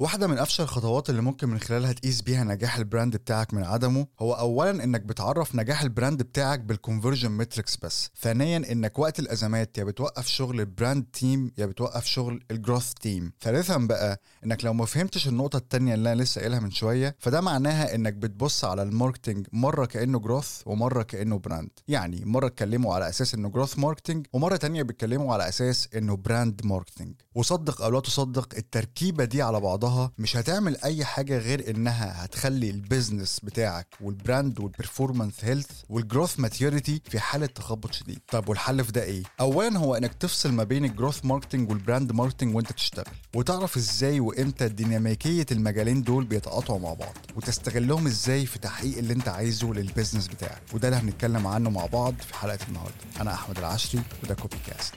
واحدة 0.00 0.26
من 0.26 0.38
أفشل 0.38 0.62
الخطوات 0.62 1.10
اللي 1.10 1.22
ممكن 1.22 1.48
من 1.48 1.58
خلالها 1.60 1.92
تقيس 1.92 2.20
بيها 2.22 2.44
نجاح 2.44 2.76
ال 2.76 2.83
brand 2.83 3.16
بتاعك 3.16 3.54
من 3.54 3.64
عدمه 3.64 4.06
هو 4.20 4.32
أولا 4.32 4.84
إنك 4.84 5.00
بتعرف 5.00 5.54
نجاح 5.54 5.82
ال 5.82 5.89
brand 5.89 6.22
بتاعك 6.22 6.60
بال 6.60 6.72
conversion 6.72 7.30
metrics 7.30 7.76
بس. 7.76 8.10
ثانيا 8.20 8.56
إنك 8.72 8.98
وقت 8.98 9.18
الأزمات 9.18 9.78
يا 9.78 9.84
بتوقف 9.84 10.26
شغل 10.26 10.60
ال 10.60 10.67
brand 10.67 11.04
team 11.12 11.52
يا 11.58 11.66
بتوقف 11.66 12.04
شغل 12.06 12.44
ال 12.50 12.56
growth 12.56 12.92
team 12.92 13.32
ثالثا 13.40 13.76
بقى 13.76 14.20
إنك 14.44 14.64
لو 14.64 14.72
ما 14.72 14.86
فهمتش 14.86 15.28
النقطة 15.28 15.56
التانية 15.56 15.94
اللي 15.94 16.12
أنا 16.12 16.22
لسه 16.22 16.40
قايلها 16.40 16.60
من 16.60 16.70
شوية 16.70 17.16
فده 17.18 17.40
معناها 17.40 17.94
إنك 17.94 18.12
بتبص 18.12 18.64
على 18.64 18.82
ال 18.82 18.88
marketing 18.88 19.46
مرة 19.52 19.86
كأنه 19.86 20.18
growth 20.18 20.62
ومرة 20.66 21.02
كأنه 21.02 21.38
brand 21.38 21.70
يعني 21.88 22.24
مرة 22.24 22.46
اتكلموا 22.46 22.94
على 22.94 23.08
أساس 23.08 23.34
إنه 23.34 23.48
growth 23.48 23.78
marketing 23.78 24.26
ومرة 24.32 24.56
تانية 24.56 24.82
بيتكلموا 24.82 25.34
على 25.34 25.48
أساس 25.48 25.88
إنه 25.94 26.16
brand 26.16 26.60
marketing 26.64 27.14
وصدق 27.34 27.82
أو 27.82 27.90
لا 27.90 28.00
تصدق 28.00 28.54
التركيبة 28.56 29.24
دي 29.24 29.42
على 29.42 29.60
بعضها 29.60 29.85
مش 30.18 30.36
هتعمل 30.36 30.76
أي 30.84 31.04
حاجة 31.04 31.38
غير 31.38 31.70
إنها 31.70 32.24
هتخلي 32.24 32.70
البيزنس 32.70 33.40
بتاعك 33.42 33.86
والبراند 34.00 34.60
والبرفورمانس 34.60 35.34
هيلث 35.44 35.66
والجروث 35.88 36.40
ماتيوريتي 36.40 37.02
في 37.10 37.20
حالة 37.20 37.46
تخبط 37.46 37.92
شديد. 37.92 38.18
طب 38.28 38.48
والحل 38.48 38.84
في 38.84 38.92
ده 38.92 39.02
إيه؟ 39.02 39.22
اولا 39.40 39.78
هو 39.78 39.94
إنك 39.94 40.14
تفصل 40.14 40.52
ما 40.52 40.64
بين 40.64 40.84
ال 40.84 40.90
growth 40.90 41.24
marketing 41.24 41.70
وال 41.70 41.82
brand 41.82 42.12
marketing 42.12 42.54
وإنت 42.56 42.72
تشتغل 42.72 43.04
وتعرف 43.34 43.76
إزاي 43.76 44.20
وإمتى 44.20 44.68
ديناميكية 44.68 45.46
المجالين 45.52 46.02
دول 46.02 46.24
بيتقاطعوا 46.24 46.78
مع 46.78 46.92
بعض 46.94 47.14
وتستغلهم 47.36 48.06
إزاي 48.06 48.46
في 48.46 48.58
تحقيق 48.58 48.98
اللي 48.98 49.12
إنت 49.12 49.28
عايزه 49.28 49.72
لل 49.72 49.83
business 49.83 50.28
بتاعك. 50.28 50.62
وده 50.72 50.88
اللي 50.88 51.00
هنتكلم 51.00 51.46
عنه 51.46 51.70
مع 51.70 51.86
بعض 51.86 52.14
في 52.28 52.34
حلقة 52.34 52.58
النهارده. 52.68 52.94
أنا 53.20 53.34
أحمد 53.34 53.58
العشري 53.58 54.02
وده 54.24 54.34
كوبي 54.34 54.56
كاست 54.66 54.94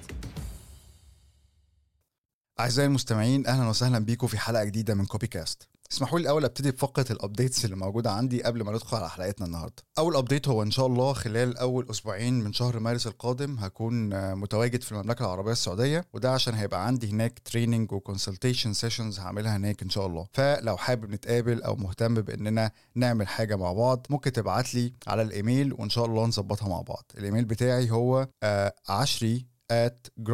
أعزائي 2.59 2.87
المستمعين 2.87 3.47
أهلا 3.47 3.69
وسهلا 3.69 3.99
بيكم 3.99 4.27
في 4.27 4.37
حلقة 4.37 4.63
جديدة 4.63 4.93
من 4.95 5.05
كوبي 5.05 5.27
كاست 5.27 5.67
اسمحوا 5.91 6.19
لي 6.19 6.23
الأول 6.23 6.45
أبتدي 6.45 6.71
بفقرة 6.71 7.05
ال 7.11 7.18
updates 7.18 7.65
اللي 7.65 7.75
موجودة 7.75 8.11
عندي 8.11 8.43
قبل 8.43 8.63
ما 8.63 8.71
ندخل 8.71 8.97
على 8.97 9.09
حلقتنا 9.09 9.45
النهاردة. 9.45 9.83
أول 9.97 10.15
update 10.15 10.47
هو 10.47 10.63
إن 10.63 10.71
شاء 10.71 10.85
الله 10.85 11.13
خلال 11.13 11.57
أول 11.57 11.87
أسبوعين 11.89 12.33
من 12.43 12.53
شهر 12.53 12.79
مارس 12.79 13.07
القادم 13.07 13.57
هكون 13.59 14.09
متواجد 14.35 14.81
في 14.81 14.91
المملكة 14.91 15.25
العربية 15.25 15.51
السعودية 15.51 16.05
وده 16.13 16.31
عشان 16.31 16.53
هيبقى 16.53 16.87
عندي 16.87 17.09
هناك 17.11 17.39
training 17.45 17.91
و 17.91 17.98
consultation 17.98 18.73
sessions 18.73 19.19
هعملها 19.19 19.57
هناك 19.57 19.81
إن 19.81 19.89
شاء 19.89 20.05
الله. 20.07 20.27
فلو 20.33 20.77
حابب 20.77 21.11
نتقابل 21.11 21.63
أو 21.63 21.75
مهتم 21.75 22.13
بإننا 22.13 22.71
نعمل 22.95 23.27
حاجة 23.27 23.55
مع 23.55 23.73
بعض 23.73 24.05
ممكن 24.09 24.31
تبعت 24.31 24.75
لي 24.75 24.93
على 25.07 25.21
الإيميل 25.21 25.73
وإن 25.73 25.89
شاء 25.89 26.05
الله 26.05 26.25
نظبطها 26.25 26.69
مع 26.69 26.81
بعض. 26.81 27.03
الإيميل 27.17 27.45
بتاعي 27.45 27.91
هو 27.91 28.27
عشري 28.89 29.45
at 29.71 30.25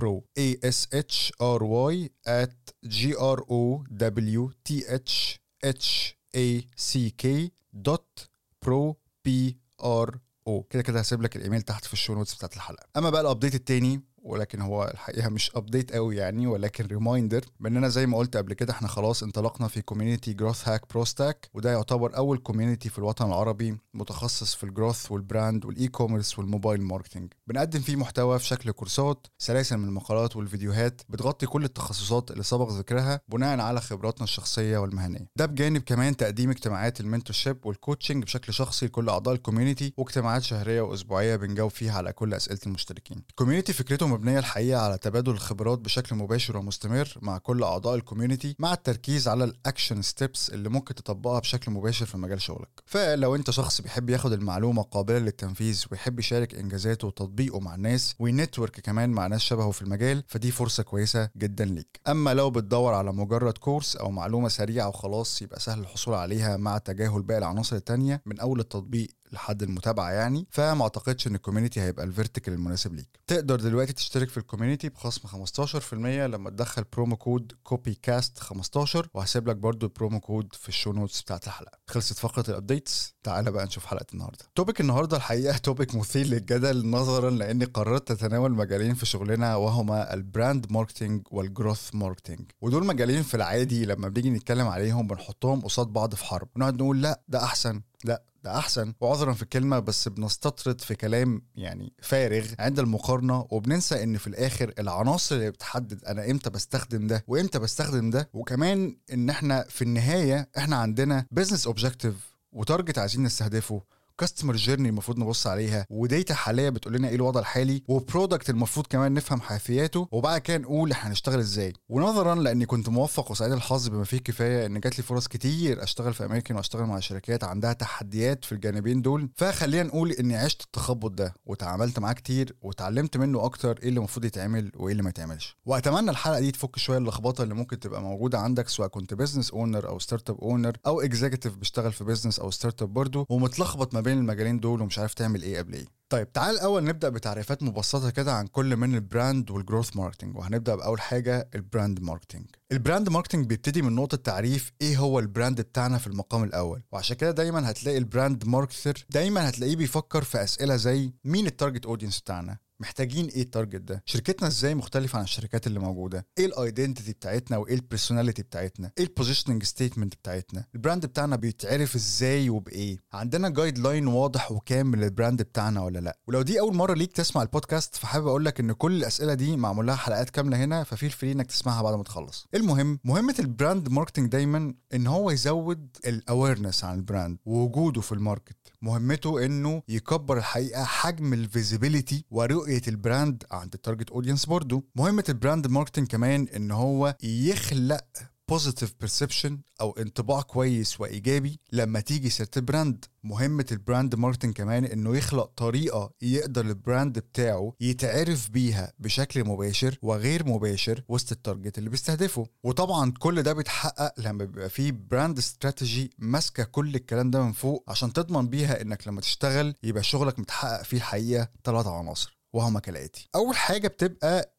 growthhack.pro 0.00 0.22
a 0.38 0.58
s 0.62 0.88
h 0.92 1.32
r 1.40 1.62
y 1.94 2.10
at 2.26 2.56
g 2.84 3.14
r 3.18 3.44
o 3.48 3.84
w 3.90 4.50
t 4.64 4.84
h 4.88 5.38
h 5.64 6.14
a 6.34 6.62
c 6.76 7.10
k 7.10 7.50
dot 7.88 8.28
pro 8.64 8.94
p 9.24 9.56
r 9.80 10.18
o. 10.48 10.62
كده 10.70 10.82
كده 10.82 11.00
هسيب 11.00 11.22
لك 11.22 11.36
الإيميل 11.36 11.62
تحت 11.62 11.84
في 11.84 11.92
ال 11.92 11.96
show 11.96 12.14
notes 12.14 12.34
بتاعت 12.34 12.56
الحلقة. 12.56 12.86
أما 12.96 13.10
بقى 13.10 13.20
ال 13.20 13.25
update 13.25 13.54
التاني 13.54 14.00
ولكن 14.22 14.60
هو 14.60 14.90
الحقيقة 14.94 15.28
مش 15.28 15.50
update 15.56 15.92
قوي 15.92 16.16
يعني 16.16 16.46
ولكن 16.46 16.86
reminder 16.86 17.44
باننا 17.60 17.88
زي 17.88 18.06
ما 18.06 18.18
قلت 18.18 18.36
قبل 18.36 18.52
كده 18.54 18.72
إحنا 18.72 18.88
خلاص 18.88 19.22
انطلقنا 19.22 19.68
في 19.68 19.82
community 19.82 20.32
جروث 20.32 20.68
هاك 20.68 20.82
برو 20.90 21.04
ستاك 21.04 21.50
وده 21.54 21.70
يعتبر 21.70 22.16
أول 22.16 22.38
community 22.38 22.88
في 22.88 22.98
الوطن 22.98 23.26
العربي 23.26 23.76
متخصص 23.94 24.54
في 24.54 24.64
ال 24.64 24.71
growth 24.71 25.12
وال 25.12 25.27
brand 25.27 25.64
وال 25.64 25.88
e-commerce 25.88 26.38
وال 26.38 26.49
mobile 26.49 26.82
marketing 26.82 27.32
بنقدم 27.46 27.80
فيه 27.80 27.96
محتوى 27.96 28.38
في 28.38 28.46
شكل 28.46 28.70
courseات 28.70 29.26
سلاسل 29.38 29.76
من 29.76 29.88
المقالات 29.88 30.36
والفيديوهات 30.36 31.02
بتغطي 31.08 31.46
كل 31.46 31.64
التخصصات 31.64 32.30
اللي 32.30 32.42
سبق 32.42 32.70
ذكرها 32.70 33.20
بناء 33.28 33.60
على 33.60 33.80
خبراتنا 33.80 34.24
الشخصية 34.24 34.78
والمهنية. 34.78 35.26
ده 35.36 35.46
بجانب 35.46 35.82
كمان 35.82 36.16
تقديم 36.16 36.50
اجتماعات 36.50 37.00
ال 37.00 37.06
mentorship 37.06 37.66
وال 37.66 37.78
coaching 37.78 38.24
بشكل 38.24 38.52
شخصي 38.52 38.86
لكل 38.86 39.08
أعضاء 39.08 39.34
ال 39.34 39.40
community 39.40 39.94
واجتماعات 39.96 40.42
شهرية 40.42 40.80
وأسبوعية 40.80 41.36
بنجاوب 41.36 41.70
فيها 41.70 41.92
على 41.92 42.12
كل 42.12 42.34
أسئلة 42.34 42.58
المشتركين. 42.66 43.22
ال 43.30 43.34
community 43.34 43.72
فكرته 43.72 44.06
مبنية 44.10 44.38
الحقيقة 44.38 44.80
على 44.80 44.98
تبادل 44.98 45.32
الخبرات 45.32 45.78
بشكل 45.78 46.16
مباشر 46.16 46.56
ومستمر 46.56 47.18
مع 47.22 47.38
كل 47.38 47.62
أعضاء 47.62 47.94
ال 47.94 48.00
community 48.00 48.56
مع 48.58 48.72
التركيز 48.72 49.28
على 49.28 49.44
ال 49.44 49.52
action 49.52 50.02
steps 50.02 50.50
اللي 50.50 50.68
ممكن 50.68 50.94
تطبقها 50.94 51.40
بشكل 51.40 51.72
مباشر 51.72 52.06
في 52.06 52.18
مجال 52.18 52.42
شغلك. 52.42 52.68
فلو 52.86 53.34
أنت 53.34 53.50
شخص 53.50 53.80
بيحب 53.80 54.10
ياخد 54.10 54.32
المعلومة 54.32 54.82
قابلة 54.82 55.18
للتنفيذ 55.18 55.84
ويحب 55.92 56.18
يشارك 56.18 56.54
إنجازاته 56.54 57.06
وتطبيقه 57.06 57.60
مع 57.60 57.74
الناس 57.74 58.14
وي 58.18 58.32
network 58.32 58.80
كمان 58.80 59.10
مع 59.10 59.26
ناس 59.26 59.40
شبهه 59.40 59.70
في 59.70 59.82
المجال 59.82 60.24
فدي 60.26 60.50
فرصة 60.50 60.82
كويسة 60.82 61.30
جدا 61.36 61.64
ليك. 61.64 62.00
أما 62.08 62.34
لو 62.34 62.50
بتدور 62.50 62.94
على 62.94 63.12
مجرد 63.12 63.58
course 63.58 63.96
أو 63.96 64.10
معلومة 64.10 64.48
سريعة 64.48 64.88
وخلاص 64.88 65.42
يبقى 65.42 65.60
سهل 65.60 65.78
الحصول 65.78 66.14
عليها 66.14 66.56
مع 66.56 66.78
تجاهل 66.78 67.22
باقي 67.22 67.38
العناصر 67.38 67.76
التانية 67.76 68.22
من 68.26 68.40
أول 68.40 68.60
التطبيق. 68.60 69.08
لحد 69.32 69.62
المتابعة 69.62 70.10
يعني 70.10 70.46
فما 70.50 70.82
أعتقدش 70.82 71.26
إن 71.26 71.34
ال 71.34 71.39
community 71.39 71.80
هيبقى 71.80 72.04
ال 72.04 72.09
vertical 72.09 72.52
المناسب 72.54 72.94
ليك. 72.94 73.20
تقدر 73.26 73.60
دلوقتي 73.60 73.92
تشترك 73.92 74.28
في 74.28 74.36
ال 74.38 74.43
community 74.43 74.88
بخصم 74.88 75.28
15% 75.28 75.94
لما 75.94 76.50
تدخل 76.50 76.84
برومو 76.92 77.16
كود 77.16 77.52
كوبي 77.62 77.94
كاست 78.02 78.38
15 78.38 79.08
وهسيب 79.14 79.48
لك 79.48 79.56
برضو 79.56 79.86
ال 79.86 79.92
promo 79.92 80.20
code 80.20 80.54
في 80.54 80.68
ال 80.68 80.73
show 80.73 80.92
notes 80.92 81.22
بتاعت 81.22 81.46
الحلقة. 81.46 81.78
خلصت 81.86 82.18
فقرة 82.18 82.44
ال 82.50 82.58
updates 82.58 83.14
تعالى 83.22 83.50
بقى 83.50 83.66
نشوف 83.66 83.86
حلقة 83.86 84.06
النهارده. 84.12 84.44
topic 84.54 84.80
النهارده 84.80 85.16
الحقيقة 85.16 85.56
topic 85.58 85.94
مثير 85.94 86.26
للجدل 86.26 86.86
نظرا 86.90 87.30
لأني 87.30 87.64
قررت 87.64 88.10
أتناول 88.10 88.52
مجالين 88.52 88.94
في 88.94 89.06
شغلنا 89.06 89.56
وهما 89.56 90.14
ال 90.14 90.23
brand 90.23 90.66
marketing 90.72 91.22
وال 91.30 91.46
growth 91.46 91.94
marketing 91.94 92.50
ودول 92.60 92.86
مجالين 92.86 93.22
في 93.22 93.34
العادي 93.34 93.84
لما 93.84 94.08
بنيجي 94.08 94.30
نتكلم 94.30 94.66
عليهم 94.68 95.06
بنحطهم 95.06 95.60
قصاد 95.60 95.86
بعض 95.86 96.14
في 96.14 96.24
حرب. 96.24 96.48
ونقعد 96.56 96.74
نقول 96.82 97.02
لا 97.02 97.20
ده 97.28 97.44
أحسن 97.44 97.82
لا 98.04 98.22
ده 98.44 98.58
أحسن. 98.58 98.94
وعذرا 99.00 99.32
في 99.32 99.42
الكلمة 99.42 99.78
بس 99.78 100.08
بنستطرد 100.08 100.80
في 100.80 100.94
كلام 100.94 101.42
يعني 101.54 101.92
فارغ 102.02 102.46
عند 102.58 102.78
المقارنة 102.78 103.46
وبننسى 103.50 104.02
إن 104.02 104.16
في 104.16 104.26
الآخر 104.26 104.74
العناصر 104.78 105.34
اللي 105.34 105.50
بتحدد 105.50 106.04
أنا 106.04 106.30
إمتى 106.30 106.50
بستخدم 106.50 107.06
ده 107.06 107.24
وإمتى 107.26 107.58
بستخدم 107.58 108.10
ده. 108.10 108.30
وكمان 108.32 108.96
إن 109.12 109.30
إحنا 109.30 109.64
في 109.68 109.82
النهاية 109.82 110.48
إحنا 110.58 110.76
عندنا 110.76 111.26
business 111.30 111.66
objective 111.66 112.14
و 112.52 112.59
target 112.59 112.98
عايزين 112.98 113.22
نستهدفه. 113.22 113.82
customer 114.20 114.56
journey 114.56 114.88
المفروض 114.88 115.18
نبص 115.18 115.46
عليها 115.46 115.86
و 115.90 115.99
data 115.99 116.34
حالية 116.34 116.68
بتقول 116.68 116.94
لنا 116.94 117.08
إيه 117.08 117.14
الوضع 117.14 117.40
الحالي 117.40 117.82
و 117.88 117.96
product 117.96 118.50
المفروض 118.50 118.86
كمان 118.86 119.14
نفهم 119.14 119.40
حيثياته 119.40 120.08
وبعد 120.12 120.40
كده 120.40 120.58
نقول 120.58 120.90
إحنا 120.90 121.10
هنشتغل 121.10 121.38
إزاي. 121.38 121.72
ونظرا 121.88 122.34
لأني 122.34 122.66
كنت 122.66 122.88
موفق 122.88 123.30
وسعيد 123.30 123.52
الحظ 123.52 123.88
بما 123.88 124.04
فيه 124.04 124.16
الكفايه 124.16 124.66
إن 124.66 124.80
جات 124.80 124.98
لي 124.98 125.04
فرص 125.04 125.28
كتير 125.28 125.82
أشتغل 125.82 126.14
في 126.14 126.24
أماكن 126.24 126.56
وأشتغل 126.56 126.84
مع 126.86 127.00
شركات 127.00 127.44
عندها 127.44 127.72
تحديات 127.72 128.44
في 128.44 128.52
الجانبين 128.52 129.02
دول 129.02 129.28
فخلينا 129.36 129.82
نقول 129.82 130.12
إني 130.12 130.36
عشت 130.36 130.62
التخبط 130.62 131.10
ده 131.10 131.34
وتعاملت 131.46 131.98
معاه 131.98 132.12
كتير 132.12 132.56
وتعلمت 132.62 133.16
منه 133.16 133.44
أكتر 133.44 133.78
إيه 133.82 133.88
اللي 133.88 133.98
المفروض 133.98 134.24
يتعمل 134.24 134.72
وإيه 134.76 134.92
اللي 134.92 135.02
ما 135.02 135.10
يتعملش. 135.10 135.56
وأتمنى 135.66 136.10
الحلقة 136.10 136.40
دي 136.40 136.50
تفك 136.50 136.78
شوية 136.78 136.98
اللخبطة 136.98 137.42
اللي 137.42 137.54
ممكن 137.54 137.78
تبقى 137.80 138.02
موجودة 138.02 138.38
عندك 138.38 138.68
سواء 138.68 138.88
كنت 138.88 139.14
business 139.14 139.50
owner 139.50 139.88
أو 139.88 139.98
startup 139.98 140.40
owner 140.40 140.76
أو 140.86 141.00
executive 141.00 141.56
بيشتغل 141.56 141.92
في 141.92 142.04
business 142.04 142.38
أو 142.38 142.50
startup 142.50 142.88
برضه 142.88 143.26
ومتلخبط 143.28 143.94
ما 143.94 144.00
بين 144.00 144.09
المجالين 144.18 144.60
دول 144.60 144.82
ومش 144.82 144.98
عارف 144.98 145.14
تعمل 145.14 145.42
إيه 145.42 145.58
قبل 145.58 145.74
إيه. 145.74 145.86
طيب 146.08 146.32
تعال 146.32 146.54
الأول 146.54 146.84
نبدأ 146.84 147.08
بتعريفات 147.08 147.62
مبسطة 147.62 148.10
كده 148.10 148.32
عن 148.32 148.46
كل 148.46 148.76
من 148.76 148.94
ال 148.94 149.03
brand 149.03 149.50
وال 149.50 149.61
growth 149.61 149.96
marketing 149.96 150.36
وهنبدأ 150.36 150.74
بأول 150.76 151.00
حاجة 151.00 151.48
ال 151.54 151.62
brand 151.62 152.00
marketing 152.00 152.46
ال 152.72 152.78
brand 152.78 153.08
marketing 153.08 153.46
بيبتدي 153.46 153.82
من 153.82 153.94
نقطة 153.94 154.16
تعريف 154.16 154.72
إيه 154.80 154.96
هو 154.96 155.18
ال 155.18 155.25
brand 155.25 155.60
بتاعنا 155.60 155.98
في 155.98 156.06
المقام 156.06 156.44
الأول 156.44 156.82
وعشان 156.92 157.16
كده 157.16 157.30
دايما 157.30 157.70
هتلاقي 157.70 157.98
ال 157.98 158.06
brand 158.06 158.44
marketer 158.44 159.06
دايما 159.10 159.48
هتلاقيه 159.48 159.76
بيفكر 159.76 160.22
في 160.24 160.42
أسئلة 160.42 160.76
زي 160.76 161.12
مين 161.24 161.46
ال 161.46 161.52
target 161.52 161.86
audience 161.86 162.20
بتاعنا؟ 162.20 162.58
محتاجين 162.80 163.26
إيه 163.28 163.42
ال 163.42 163.47
target 163.47 163.80
ده؟ 163.80 164.02
شركتنا 164.06 164.48
إزاي 164.48 164.74
مختلفة 164.74 165.18
عن 165.18 165.24
الشركات 165.24 165.66
اللي 165.66 165.78
موجودة؟ 165.80 166.26
إيه 166.38 166.46
ال 166.46 166.53
identity 166.53 167.12
بتاعتنا 167.12 167.56
وايه 167.56 167.74
ال 167.74 167.80
personality 167.80 168.42
بتاعتنا؟ 168.42 168.90
إيه 168.98 169.04
ال 169.04 169.09
positioning 169.09 169.62
statement 169.64 170.14
بتاعتنا؟ 170.14 170.64
ال 170.74 170.79
brand 170.79 171.06
بتاعنا 171.06 171.36
بيتعرف 171.36 171.94
إزاي 171.96 172.50
وبايه؟ 172.50 172.98
عندنا 173.12 173.48
guideline 173.48 174.06
واضح 174.06 174.52
وكامل 174.52 175.00
لل 175.00 175.12
brand 175.12 175.42
بتاعنا 175.42 175.82
ولا 175.82 175.98
لا؟ 175.98 176.18
ولو 176.28 176.42
دي 176.42 176.60
أول 176.60 176.74
مرة 176.76 176.94
ليك 176.94 177.12
تسمع 177.12 177.42
البودكاست 177.42 177.96
فحابب 177.96 178.26
أقول 178.26 178.44
لك 178.44 178.60
إن 178.60 178.72
كل 178.72 178.96
الأسئلة 178.96 179.34
دي 179.34 179.56
معمول 179.56 179.86
لها 179.86 179.96
حلقات 179.96 180.30
كاملة 180.30 180.64
هنا 180.64 180.84
ف 180.84 180.89
feel 180.89 181.10
free 181.10 181.32
إنك 181.32 181.46
تسمعها 181.46 181.82
بعد 181.82 181.94
ما 181.94 182.02
تخلص. 182.02 182.46
المهم 182.54 182.98
مهمة 183.04 183.34
ال 183.38 183.46
brand 183.46 183.88
marketing 183.88 184.28
دايما 184.32 184.74
إن 184.94 185.06
هو 185.06 185.30
يزود 185.30 185.96
ال 186.06 186.14
awareness 186.14 186.84
عن 186.84 186.96
ال 186.98 187.05
brand 187.05 187.38
ووجوده 187.44 188.00
في 188.00 188.12
ال 188.12 188.17
market. 188.17 188.56
مهمته 188.82 189.44
إنه 189.44 189.82
يكبر 189.88 190.38
الحقيقة 190.38 190.84
حجم 190.84 191.32
الفيزيبيليتي 191.32 192.24
ورؤية 192.30 192.82
البراند 192.88 193.44
عند 193.50 193.74
التارجت 193.74 194.10
اودينس 194.10 194.46
برضه 194.46 194.84
مهمة 194.96 195.24
البراند 195.28 195.66
ماركتنج 195.66 196.06
كمان 196.06 196.46
إن 196.56 196.70
هو 196.70 197.16
يخلق 197.22 198.04
positive 198.50 198.92
perception 199.00 199.60
أو 199.80 199.90
انطباع 199.90 200.40
كويس 200.42 201.00
وإيجابي 201.00 201.60
لما 201.72 202.00
تيجي 202.00 202.30
سيرة 202.30 202.50
ال 202.56 202.64
brand 202.64 203.04
مهمة 203.24 203.66
ال 203.72 203.79
brand 203.79 204.14
marketing 204.14 204.54
كمان 204.54 204.84
إنه 204.84 205.16
يخلق 205.16 205.44
طريقة 205.56 206.10
يقدر 206.22 206.66
ال 206.66 206.75
brand 206.75 207.18
بتاعه 207.18 207.72
يتعرف 207.80 208.50
بيها 208.50 208.92
بشكل 208.98 209.44
مباشر 209.44 209.98
وغير 210.02 210.46
مباشر 210.48 211.04
وسط 211.08 211.32
ال 211.32 211.39
target 211.39 211.78
اللي 211.78 211.90
بيستهدفه. 211.90 212.46
وطبعا 212.64 213.12
كل 213.18 213.42
ده 213.42 213.52
بيتحقق 213.52 214.20
لما 214.20 214.44
بيبقى 214.44 214.70
فيه 214.70 214.92
brand 215.10 215.38
strategy 215.38 216.10
ماسكة 216.18 216.64
كل 216.64 216.94
الكلام 216.94 217.30
ده 217.30 217.42
من 217.42 217.52
فوق 217.52 217.84
عشان 217.88 218.12
تضمن 218.12 218.48
بيها 218.48 218.82
إنك 218.82 219.08
لما 219.08 219.20
تشتغل 219.20 219.74
يبقى 219.82 220.02
شغلك 220.02 220.38
متحقق 220.38 220.82
فيه 220.82 220.96
الحقيقة 220.96 221.48
ثلاث 221.64 221.86
عناصر. 221.86 222.40
وهما 222.52 222.80
كالآتي. 222.80 223.28
أول 223.34 223.56
حاجة 223.56 223.88
بتبقى 223.88 224.54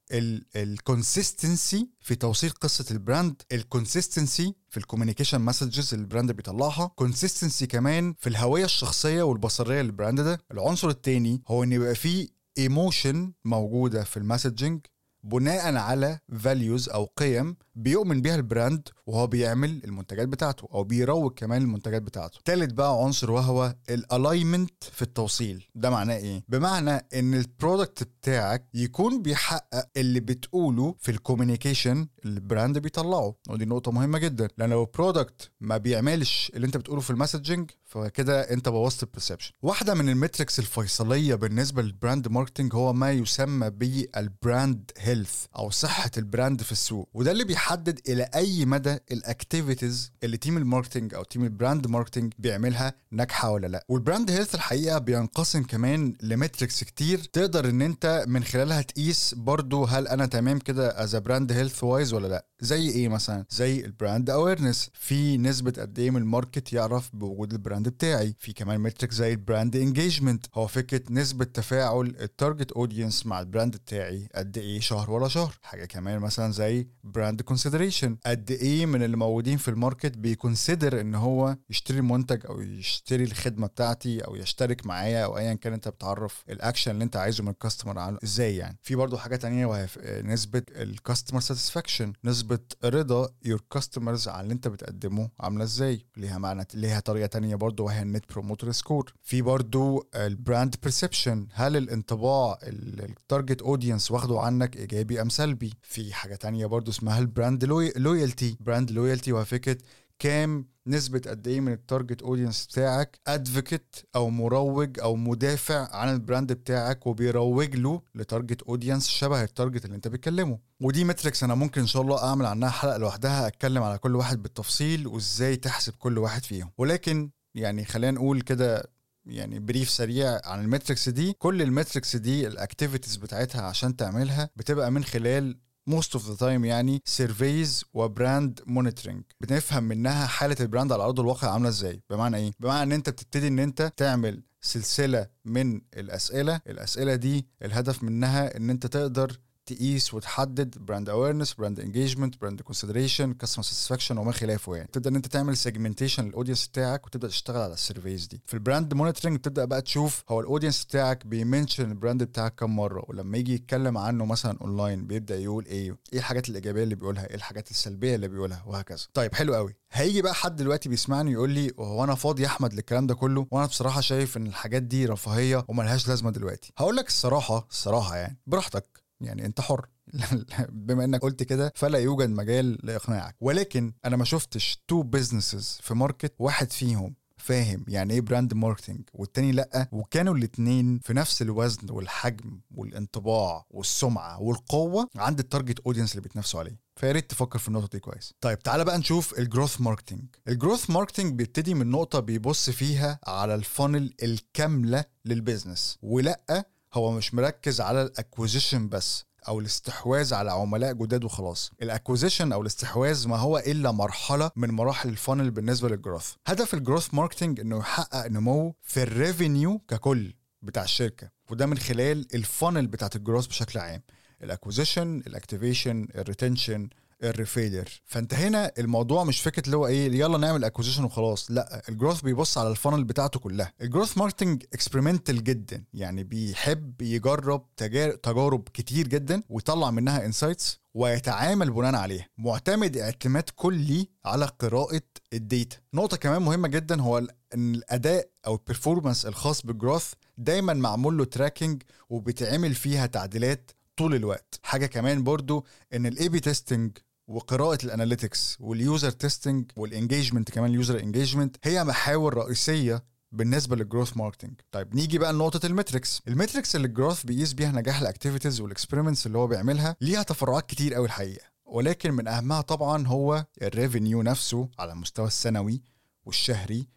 الكونسيستنسي 0.55 1.89
في 2.01 2.15
توصيل 2.15 2.49
قصة 2.49 2.85
البراند 2.91 3.41
الكونسيستنسي 3.51 4.55
في 4.69 4.77
الكوميونيكيشن 4.77 5.41
مسجز 5.41 5.93
اللي 5.93 6.03
البراند 6.03 6.31
بيطلعها 6.31 6.87
كونسيستنسي 6.95 7.67
كمان 7.67 8.13
في 8.19 8.27
الهوية 8.29 8.65
الشخصية 8.65 9.23
والبصرية 9.23 9.81
لل 9.81 9.93
brand 9.93 10.21
ده. 10.21 10.39
العنصر 10.51 10.89
الثاني 10.89 11.41
هو 11.47 11.63
إن 11.63 11.71
يبقى 11.71 11.95
فيه 11.95 12.27
emotion 12.57 13.33
موجودة 13.45 14.03
في 14.03 14.17
ال 14.18 14.24
messaging 14.24 14.81
بناء 15.23 15.75
على 15.75 16.19
values 16.39 16.89
أو 16.89 17.06
قيم 17.18 17.56
بيؤمن 17.75 18.21
بيها 18.21 18.35
ال 18.35 18.44
brand 18.44 18.89
وهو 19.06 19.27
بيعمل 19.27 19.81
المنتجات 19.83 20.27
بتاعته 20.27 20.68
أو 20.73 20.83
بيروج 20.83 21.31
كمان 21.33 21.62
المنتجات 21.62 22.01
بتاعته. 22.01 22.39
تالت 22.45 22.73
بقى 22.73 23.03
عنصر 23.03 23.31
وهو 23.31 23.75
ال 23.89 23.99
alignment 23.99 24.83
في 24.83 25.01
التوصيل. 25.01 25.65
ده 25.75 25.89
معناه 25.89 26.15
إيه؟ 26.18 26.44
بمعنى 26.50 27.06
إن 27.13 27.33
ال 27.33 27.42
product 27.42 28.03
بتاعك 28.03 28.65
يكون 28.73 29.21
بيحقق 29.21 29.88
اللي 29.97 30.19
بتقوله 30.19 30.95
في 31.00 31.12
ال 31.12 31.18
communication 31.18 32.07
اللي 32.25 32.39
ال 32.39 32.46
brand 32.46 32.77
بيطلعه. 32.77 33.35
ودي 33.50 33.65
نقطة 33.65 33.91
مهمة 33.91 34.18
جدا. 34.19 34.47
لأن 34.57 34.69
لو 34.69 34.83
ال 34.83 34.92
product 34.92 35.51
ما 35.62 35.77
بيعملش 35.77 36.51
اللي 36.56 36.68
أنت 36.68 36.77
بتقوله 36.77 37.01
في 37.01 37.09
ال 37.09 37.16
messaging 37.16 37.71
فكده 37.85 38.41
أنت 38.41 38.69
بوظت 38.69 39.03
ال 39.03 39.08
perception 39.08 39.51
واحدة 39.62 39.94
من 39.94 40.09
ال 40.09 40.16
metrics 40.16 40.59
الفيصلية 40.59 41.35
بالنسبة 41.35 41.81
لل 41.81 41.95
brand 41.95 42.27
marketing 42.27 42.73
هو 42.75 42.94
ما 42.94 43.12
يسمى 43.12 43.69
بال 43.69 44.04
brand 44.04 44.91
health 44.97 45.10
أو 45.55 45.69
صحة 45.69 46.11
ال 46.18 46.25
brand 46.25 46.62
في 46.61 46.71
السوق. 46.71 47.09
وده 47.13 47.31
اللي 47.31 47.43
بيحدد 47.43 47.99
إلى 48.09 48.29
أي 48.35 48.65
مدى 48.65 48.97
ال 49.12 49.21
activities 49.21 50.12
اللي 50.23 50.37
team 50.38 50.57
ال 50.57 50.63
marketing 50.63 51.13
أو 51.13 51.23
team 51.23 51.44
ال 51.44 51.51
brand 51.51 51.88
marketing 51.88 52.33
بيعملها 52.39 52.93
ناجحة 53.11 53.51
ولا 53.51 53.67
لأ. 53.67 53.85
وال 53.89 54.01
brand 54.01 54.31
health 54.31 54.56
الحقيقة 54.55 54.97
بينقسم 54.97 55.63
كمان 55.63 56.15
ل 56.21 56.29
metrics 56.29 56.83
كتير. 56.83 57.19
تقدر 57.19 57.69
إن 57.69 57.81
أنت 57.81 58.25
من 58.27 58.43
خلالها 58.43 58.81
تقيس 58.81 59.33
برضو 59.33 59.83
هل 59.85 60.07
أنا 60.07 60.25
تمام 60.25 60.59
كده 60.59 61.03
as 61.03 61.15
brand 61.15 61.51
health 61.51 61.83
wise 61.83 62.13
ولا 62.13 62.27
لأ. 62.27 62.45
زي 62.59 62.89
إيه 62.89 63.07
مثلا؟ 63.07 63.45
زي 63.49 63.85
ال 63.85 63.93
brand 63.93 64.29
awareness 64.29 64.89
في 64.93 65.37
نسبة 65.37 65.73
قد 65.77 65.99
إيه 65.99 66.11
من 66.11 66.21
ال 66.21 66.29
market 66.29 66.73
يعرف 66.73 67.09
بوجود 67.13 67.51
ال 67.51 67.58
brand 67.58 67.89
بتاعي. 67.89 68.35
في 68.39 68.53
كمان 68.53 68.79
metric 68.79 69.12
زي 69.11 69.31
ال 69.31 69.39
brand 69.39 69.75
engagement 69.75 70.45
هو 70.53 70.67
فكرة 70.67 71.01
نسبة 71.09 71.45
تفاعل 71.45 72.15
ال 72.21 72.29
target 72.29 72.71
audience 72.71 73.25
مع 73.25 73.39
ال 73.39 73.45
brand 73.45 73.75
بتاعي 73.75 74.29
قد 74.35 74.57
إيه 74.57 74.79
شهر 74.79 75.00
ولا 75.09 75.27
شهر. 75.27 75.57
حاجة 75.62 75.86
كمان 75.86 76.19
مثلا 76.19 76.51
زي 76.51 76.88
brand 77.03 77.41
consideration 77.41 78.18
قد 78.25 78.51
إيه 78.51 78.86
من 78.86 79.03
اللي 79.03 79.18
موجودين 79.18 79.57
في 79.57 79.68
ال 79.68 79.75
market 79.75 80.18
بي 80.18 80.34
consider 80.34 81.01
إن 81.01 81.15
هو 81.15 81.57
يشتري 81.69 81.98
المنتج 81.98 82.45
أو 82.45 82.62
يشتري 82.62 83.24
الخدمة 83.24 83.68
بتاعتي 83.68 84.19
أو 84.19 84.36
يشترك 84.36 84.86
معايا 84.86 85.25
أو 85.25 85.38
ايا 85.38 85.53
كان 85.53 85.74
أنت 85.74 85.88
بتعرف 85.88 86.44
الاكشن 86.50 86.92
اللي 86.92 87.03
أنت 87.03 87.15
عايزه 87.15 87.44
من 87.44 87.50
ال 87.50 87.55
customer 87.55 88.00
عنه 88.00 88.18
إزاي 88.24 88.56
يعني. 88.57 88.77
في 88.81 88.95
برضو 88.95 89.18
حاجة 89.18 89.36
تانية 89.36 89.65
وهي 89.65 89.88
نسبة 90.24 90.63
ال 90.69 90.77
customer 90.77 91.39
satisfaction 91.39 92.13
نسبة 92.24 92.59
رضا 92.86 93.30
your 93.45 93.63
customers 93.71 94.27
على 94.27 94.42
اللي 94.42 94.54
أنت 94.54 94.68
بتقدمه 94.68 95.30
عاملة 95.39 95.63
إزاي. 95.63 96.06
ليها 96.18 96.38
معنى 96.38 96.68
ليها 96.74 97.00
طريقة 97.00 97.25
تانية 97.27 97.56
برضو 97.56 97.86
وهي 97.86 98.01
ال 98.01 98.07
net 98.07 98.25
promoter 98.33 98.71
score 98.71 99.13
في 99.21 99.42
برضو 99.42 100.09
ال 100.15 100.25
brand 100.25 100.75
perception 100.83 101.47
هل 101.54 101.77
الانطباع 101.77 102.57
ال 102.63 102.77
target 102.77 103.62
audience 103.62 104.12
واخده 104.12 104.39
عنك 104.39 104.77
ايجابي 104.91 105.21
أم 105.21 105.29
سلبي. 105.29 105.73
في 105.81 106.13
حاجة 106.13 106.35
تانية 106.35 106.65
برضو 106.65 106.91
اسمها 106.91 107.19
ال 107.19 107.27
brand 107.27 107.65
loyalty 107.97 108.57
brand 108.59 108.91
loyalty 108.91 109.31
وهي 109.31 109.45
فكرة 109.45 109.77
كام 110.19 110.65
نسبة 110.88 111.21
قد 111.27 111.47
إيه 111.47 111.61
من 111.61 111.71
ال 111.73 111.80
target 111.80 112.21
audience 112.21 112.65
بتاعك 112.65 113.19
advocate 113.27 113.95
أو 114.15 114.29
مروج 114.29 114.99
أو 114.99 115.15
مدافع 115.15 115.95
عن 115.95 116.13
ال 116.13 116.20
brand 116.20 116.53
بتاعك 116.53 117.07
وبيروج 117.07 117.75
له 117.75 118.01
ل 118.15 118.22
target 118.22 118.62
audience 118.62 119.07
شبه 119.07 119.43
ال 119.44 119.50
target 119.50 119.85
اللي 119.85 119.95
أنت 119.95 120.07
بتكلمه. 120.07 120.59
ودي 120.81 121.03
metrics 121.03 121.44
أنا 121.44 121.55
ممكن 121.55 121.81
إن 121.81 121.87
شاء 121.87 122.01
الله 122.01 122.23
أعمل 122.23 122.45
عنها 122.45 122.69
حلقة 122.69 122.97
لوحدها 122.97 123.47
أتكلم 123.47 123.83
على 123.83 123.97
كل 123.97 124.15
واحد 124.15 124.41
بالتفصيل 124.41 125.07
وإزاي 125.07 125.55
تحسب 125.55 125.94
كل 125.94 126.17
واحد 126.17 126.44
فيهم. 126.45 126.71
ولكن 126.77 127.29
يعني 127.55 127.85
خلينا 127.85 128.11
نقول 128.11 128.41
كده 128.41 128.91
يعني 129.25 129.59
brief 129.59 129.89
سريع 129.89 130.39
عن 130.45 130.62
ال 130.62 130.68
metrics 130.68 131.09
دي. 131.09 131.33
كل 131.33 131.62
ال 131.62 131.68
metrics 131.68 132.15
دي 132.15 132.47
ال 132.47 132.54
activities 132.54 133.15
بتاعتها 133.15 133.62
عشان 133.62 133.95
تعملها 133.95 134.50
بتبقى 134.56 134.91
من 134.91 135.03
خلال 135.03 135.57
most 135.88 136.13
of 136.15 136.29
the 136.29 136.35
time 136.35 136.65
يعني 136.65 137.01
surveys 137.06 137.85
و 137.94 138.04
brand 138.04 138.59
monitoring 138.65 139.23
بنفهم 139.41 139.83
منها 139.83 140.25
حالة 140.27 140.56
ال 140.59 140.65
brand 140.65 140.91
على 140.91 141.03
أرض 141.03 141.19
الواقع 141.19 141.51
عاملة 141.53 141.69
إزاي. 141.69 142.01
بمعنى 142.09 142.38
إيه؟ 142.38 142.51
بمعنى 142.59 142.83
إن 142.83 142.91
أنت 142.91 143.09
بتبتدي 143.09 143.47
إن 143.47 143.59
أنت 143.59 143.91
تعمل 143.97 144.44
سلسلة 144.62 145.27
من 145.45 145.81
الأسئلة. 145.97 146.62
الأسئلة 146.68 147.15
دي 147.15 147.47
الهدف 147.63 148.03
منها 148.03 148.57
إن 148.57 148.69
أنت 148.69 148.88
تقدر 148.88 149.38
تقيس 149.65 150.13
وتحدد 150.13 150.77
brand 150.77 151.09
awareness 151.09 151.53
brand 151.53 151.79
engagement 151.79 152.41
brand 152.41 152.62
consideration 152.62 153.33
customer 153.33 153.63
satisfaction 153.63 154.18
وما 154.17 154.31
خلافه 154.31 154.75
يعني. 154.75 154.89
تبدأ 154.93 155.09
إن 155.09 155.15
أنت 155.15 155.27
تعمل 155.27 155.57
segmentation 155.57 156.25
لل 156.27 156.35
audience 156.35 156.68
بتاعك 156.67 157.05
وتبدأ 157.05 157.27
تشتغل 157.27 157.61
على 157.61 157.73
ال 157.73 157.80
surveys 157.80 158.27
دي. 158.27 158.41
في 158.45 158.53
ال 158.53 158.60
brand 158.60 158.94
monitoring 158.94 159.39
تبدأ 159.39 159.65
بقى 159.65 159.81
تشوف 159.81 160.23
هو 160.29 160.39
ال 160.39 160.45
audience 160.45 160.85
بتاعك 160.85 161.25
بي 161.25 161.40
mention 161.40 161.91
ال 161.91 161.97
brand 161.97 162.23
بتاعك 162.23 162.55
كم 162.55 162.75
مرة. 162.75 163.05
ولما 163.07 163.37
يجي 163.37 163.53
يتكلم 163.53 163.97
عنه 163.97 164.25
مثلا 164.25 164.57
اونلاين 164.61 165.07
بيبدأ 165.07 165.39
يقول 165.39 165.65
إيه 165.65 165.97
إيه 166.13 166.19
الحاجات 166.19 166.49
الإيجابية 166.49 166.83
اللي 166.83 166.95
بيقولها 166.95 167.29
إيه 167.29 167.35
الحاجات 167.35 167.71
السلبية 167.71 168.15
اللي 168.15 168.27
بيقولها 168.27 168.63
وهكذا. 168.65 169.05
طيب 169.13 169.35
حلو 169.35 169.55
قوي 169.55 169.75
هيجي 169.91 170.21
بقى 170.21 170.33
حد 170.33 170.55
دلوقتي 170.55 170.89
بيسمعني 170.89 171.31
يقول 171.31 171.49
لي 171.49 171.71
هو 171.79 172.03
أنا 172.03 172.15
فاضي 172.15 172.41
يا 172.43 172.47
أحمد 172.47 172.73
للكلام 172.73 173.07
ده 173.07 173.15
كله؟ 173.15 173.47
وأنا 173.51 173.65
بصراحة 173.65 174.01
شايف 174.01 174.37
إن 174.37 174.47
الحاجات 174.47 174.83
دي 174.83 175.05
رفاهية 175.05 175.65
وملهاش 175.67 176.07
لازمة 176.07 176.31
دلوقتي. 176.31 176.73
هقول 176.77 176.95
لك 176.95 177.07
الصراحة 177.07 177.67
الصراحة 177.71 178.15
يعني 178.15 178.37
براحتك. 178.47 179.00
يعني 179.21 179.45
انت 179.45 179.62
حر. 179.62 179.85
بما 180.69 181.03
انك 181.03 181.21
قلت 181.21 181.44
كده 181.44 181.73
فلا 181.75 182.00
يوجد 182.00 182.29
مجال 182.29 182.77
لإقناعك. 182.83 183.35
ولكن 183.41 183.94
أنا 184.06 184.18
ما 184.18 184.25
شفتش 184.25 184.83
two 184.88 185.03
businesses 185.03 185.79
في 185.81 185.94
market 185.94 186.33
واحد 186.39 186.71
فيهم 186.71 187.15
فاهم 187.38 187.85
يعني 187.88 188.13
إيه 188.13 188.21
brand 188.21 188.53
marketing 188.53 189.01
والتاني 189.13 189.51
لأ. 189.51 189.88
وكانوا 189.91 190.35
الاتنين 190.35 191.00
في 191.00 191.13
نفس 191.13 191.41
الوزن 191.41 191.88
والحجم 191.89 192.59
والانطباع 192.75 193.65
والسمعة 193.69 194.41
والقوة 194.41 195.09
عند 195.15 195.39
ال 195.39 195.45
target 195.45 195.79
audience 195.79 196.12
اللي 196.12 196.21
بيتنافسوا 196.21 196.59
عليه. 196.59 196.79
فيا 196.95 197.12
ريت 197.12 197.29
تفكر 197.31 197.59
في 197.59 197.68
النقطة 197.68 197.88
دي 197.91 198.00
كويس. 198.00 198.33
طيب 198.41 198.59
تعالى 198.59 198.85
بقى 198.85 198.97
نشوف 198.97 199.39
ال 199.39 199.45
growth 199.45 199.81
marketing 199.81 200.23
ال 200.47 200.54
growth 200.54 200.90
marketing 200.90 201.33
بيبتدي 201.33 201.73
من 201.73 201.92
نقطة 201.92 202.19
بيبص 202.19 202.69
فيها 202.69 203.19
على 203.28 203.56
ال 203.56 203.64
funnel 203.64 204.13
الكاملة 204.23 205.06
لل 205.25 205.40
business 205.40 205.97
ولأ 206.01 206.66
هو 206.94 207.12
مش 207.12 207.33
مركز 207.33 207.81
على 207.81 208.02
ال 208.01 208.09
acquisition 208.09 208.90
بس 208.90 209.26
أو 209.48 209.60
الاستحواذ 209.60 210.33
على 210.33 210.52
عملاء 210.52 210.94
جداد 210.94 211.24
وخلاص. 211.24 211.71
ال 211.81 211.87
acquisition 211.87 212.51
أو 212.52 212.62
الاستحواذ 212.62 213.28
ما 213.28 213.38
هو 213.38 213.57
إلا 213.57 213.92
مرحلة 213.92 214.52
من 214.56 214.69
مراحل 214.69 215.10
ال 215.09 215.16
funnel 215.16 215.51
بالنسبة 215.52 215.90
لل 215.90 216.00
growth 216.00 216.33
هدف 216.48 216.74
ال 216.73 216.79
growth 216.79 217.13
marketing 217.13 217.59
إنه 217.60 217.78
يحقق 217.78 218.28
نمو 218.28 218.76
في 218.81 219.04
ال 219.04 219.13
revenue 219.13 219.80
ككل 219.80 220.33
بتاع 220.62 220.83
الشركة 220.83 221.30
وده 221.50 221.66
من 221.66 221.78
خلال 221.78 222.28
ال 222.35 222.43
funnel 222.43 222.87
بتاعت 222.88 223.16
ال 223.16 223.20
growth 223.20 223.47
بشكل 223.48 223.80
عام. 223.80 224.02
الأكوزيشن 224.44 225.24
الاكتيفيشن 225.28 226.07
الريتنشن 226.16 226.90
الريفيلر 227.23 228.01
فانت 228.06 228.33
هنا 228.33 228.71
الموضوع 228.80 229.23
مش 229.23 229.42
فكرة 229.42 229.66
اللي 229.66 229.78
هو 229.78 229.87
إيه 229.87 230.11
يلا 230.19 230.37
نعمل 230.37 230.63
acquisition 230.63 231.04
وخلاص. 231.04 231.51
لا 231.51 231.90
ال 231.90 231.94
growth 231.94 232.21
بيبص 232.21 232.57
على 232.57 232.69
ال 232.69 232.74
funnel 232.74 233.04
بتاعته 233.04 233.40
كلها. 233.40 233.73
ال 233.81 233.87
growth 233.87 234.18
marketing 234.18 234.63
experimental 234.73 235.44
جدا. 235.44 235.83
يعني 235.94 236.23
بيحب 236.23 237.01
يجرب 237.01 237.75
تجارب 238.23 238.69
كتير 238.73 239.07
جدا 239.07 239.44
ويطلع 239.49 239.92
منها 239.92 240.25
insights 240.25 240.81
ويتعامل 240.94 241.71
بناء 241.71 241.95
عليها. 241.95 242.28
معتمد 242.37 242.97
اعتماد 242.97 243.49
كلي 243.56 244.09
على 244.25 244.45
قراءة 244.45 245.01
ال 245.33 245.42
data 245.42 245.78
نقطة 245.94 246.18
كمان 246.18 246.42
مهمة 246.42 246.68
جدا 246.68 247.01
هو 247.01 247.18
إن 247.54 247.75
الأداء 247.75 248.30
أو 248.47 248.56
ال 248.56 248.61
performance 248.61 249.25
الخاص 249.25 249.66
بال 249.66 249.78
growth 249.78 250.13
دايما 250.37 250.73
معمول 250.73 251.18
له 251.18 251.25
tracking 251.25 251.83
وبيتعمل 252.09 252.75
فيها 252.75 253.06
تعديلات 253.06 253.71
طول 253.97 254.16
الوقت. 254.16 254.59
حاجة 254.63 254.85
كمان 254.85 255.23
برضو 255.23 255.66
إن 255.94 256.06
ال 256.06 256.30
A/B 256.30 256.40
testing 256.40 256.97
وقراءة 257.31 257.85
الاناليتكس 257.85 258.57
واليوزر 258.59 259.11
تيستنج 259.11 259.71
والانجيجمنت 259.76 260.52
كمان 260.52 260.69
اليوزر 260.69 261.00
انجيجمنت 261.00 261.56
هي 261.64 261.83
محاور 261.83 262.33
رئيسية 262.33 263.04
بالنسبة 263.31 263.76
لل 263.75 263.86
growth 263.86 264.18
marketing 264.18 264.54
طيب 264.71 264.95
نيجي 264.95 265.18
بقى 265.18 265.33
لنقطة 265.33 265.66
ال 265.66 265.72
metrics 265.72 266.21
ال 266.28 266.33
metrics 266.33 266.75
اللي 266.76 266.88
ال 266.87 266.93
growth 266.93 267.23
بيقيس 267.23 267.54
بيها 267.54 267.71
نجاح 267.71 268.02
ال 268.01 268.07
activities 268.07 268.61
وال 268.61 268.72
experiments 268.72 269.28
اللي 269.28 269.38
هو 269.38 269.47
بيعملها 269.47 269.95
ليها 270.02 270.23
تفرعات 270.23 270.69
كتير 270.69 270.94
قوي 270.94 271.06
الحقيقة. 271.06 271.45
ولكن 271.66 272.11
من 272.14 272.28
أهمها 272.28 272.61
طبعا 272.61 273.07
هو 273.07 273.45
ال 273.61 273.69
revenue 273.69 274.21
نفسه 274.21 274.69
على 274.80 274.92
المستوى 274.92 275.28
السنوي 275.28 275.83
والشهري 276.26 276.88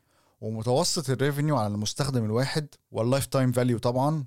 ومتوسط 0.41 1.11
ال 1.11 1.16
revenue 1.16 1.57
على 1.57 1.75
المستخدم 1.75 2.25
الواحد 2.25 2.69
وال 2.90 3.26
lifetime 3.26 3.52
value 3.52 3.78
طبعا 3.79 4.25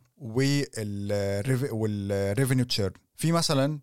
وال 1.72 1.93
revenue 1.93 2.66
churn 2.66 2.94
في 3.16 3.32
مثلا 3.32 3.80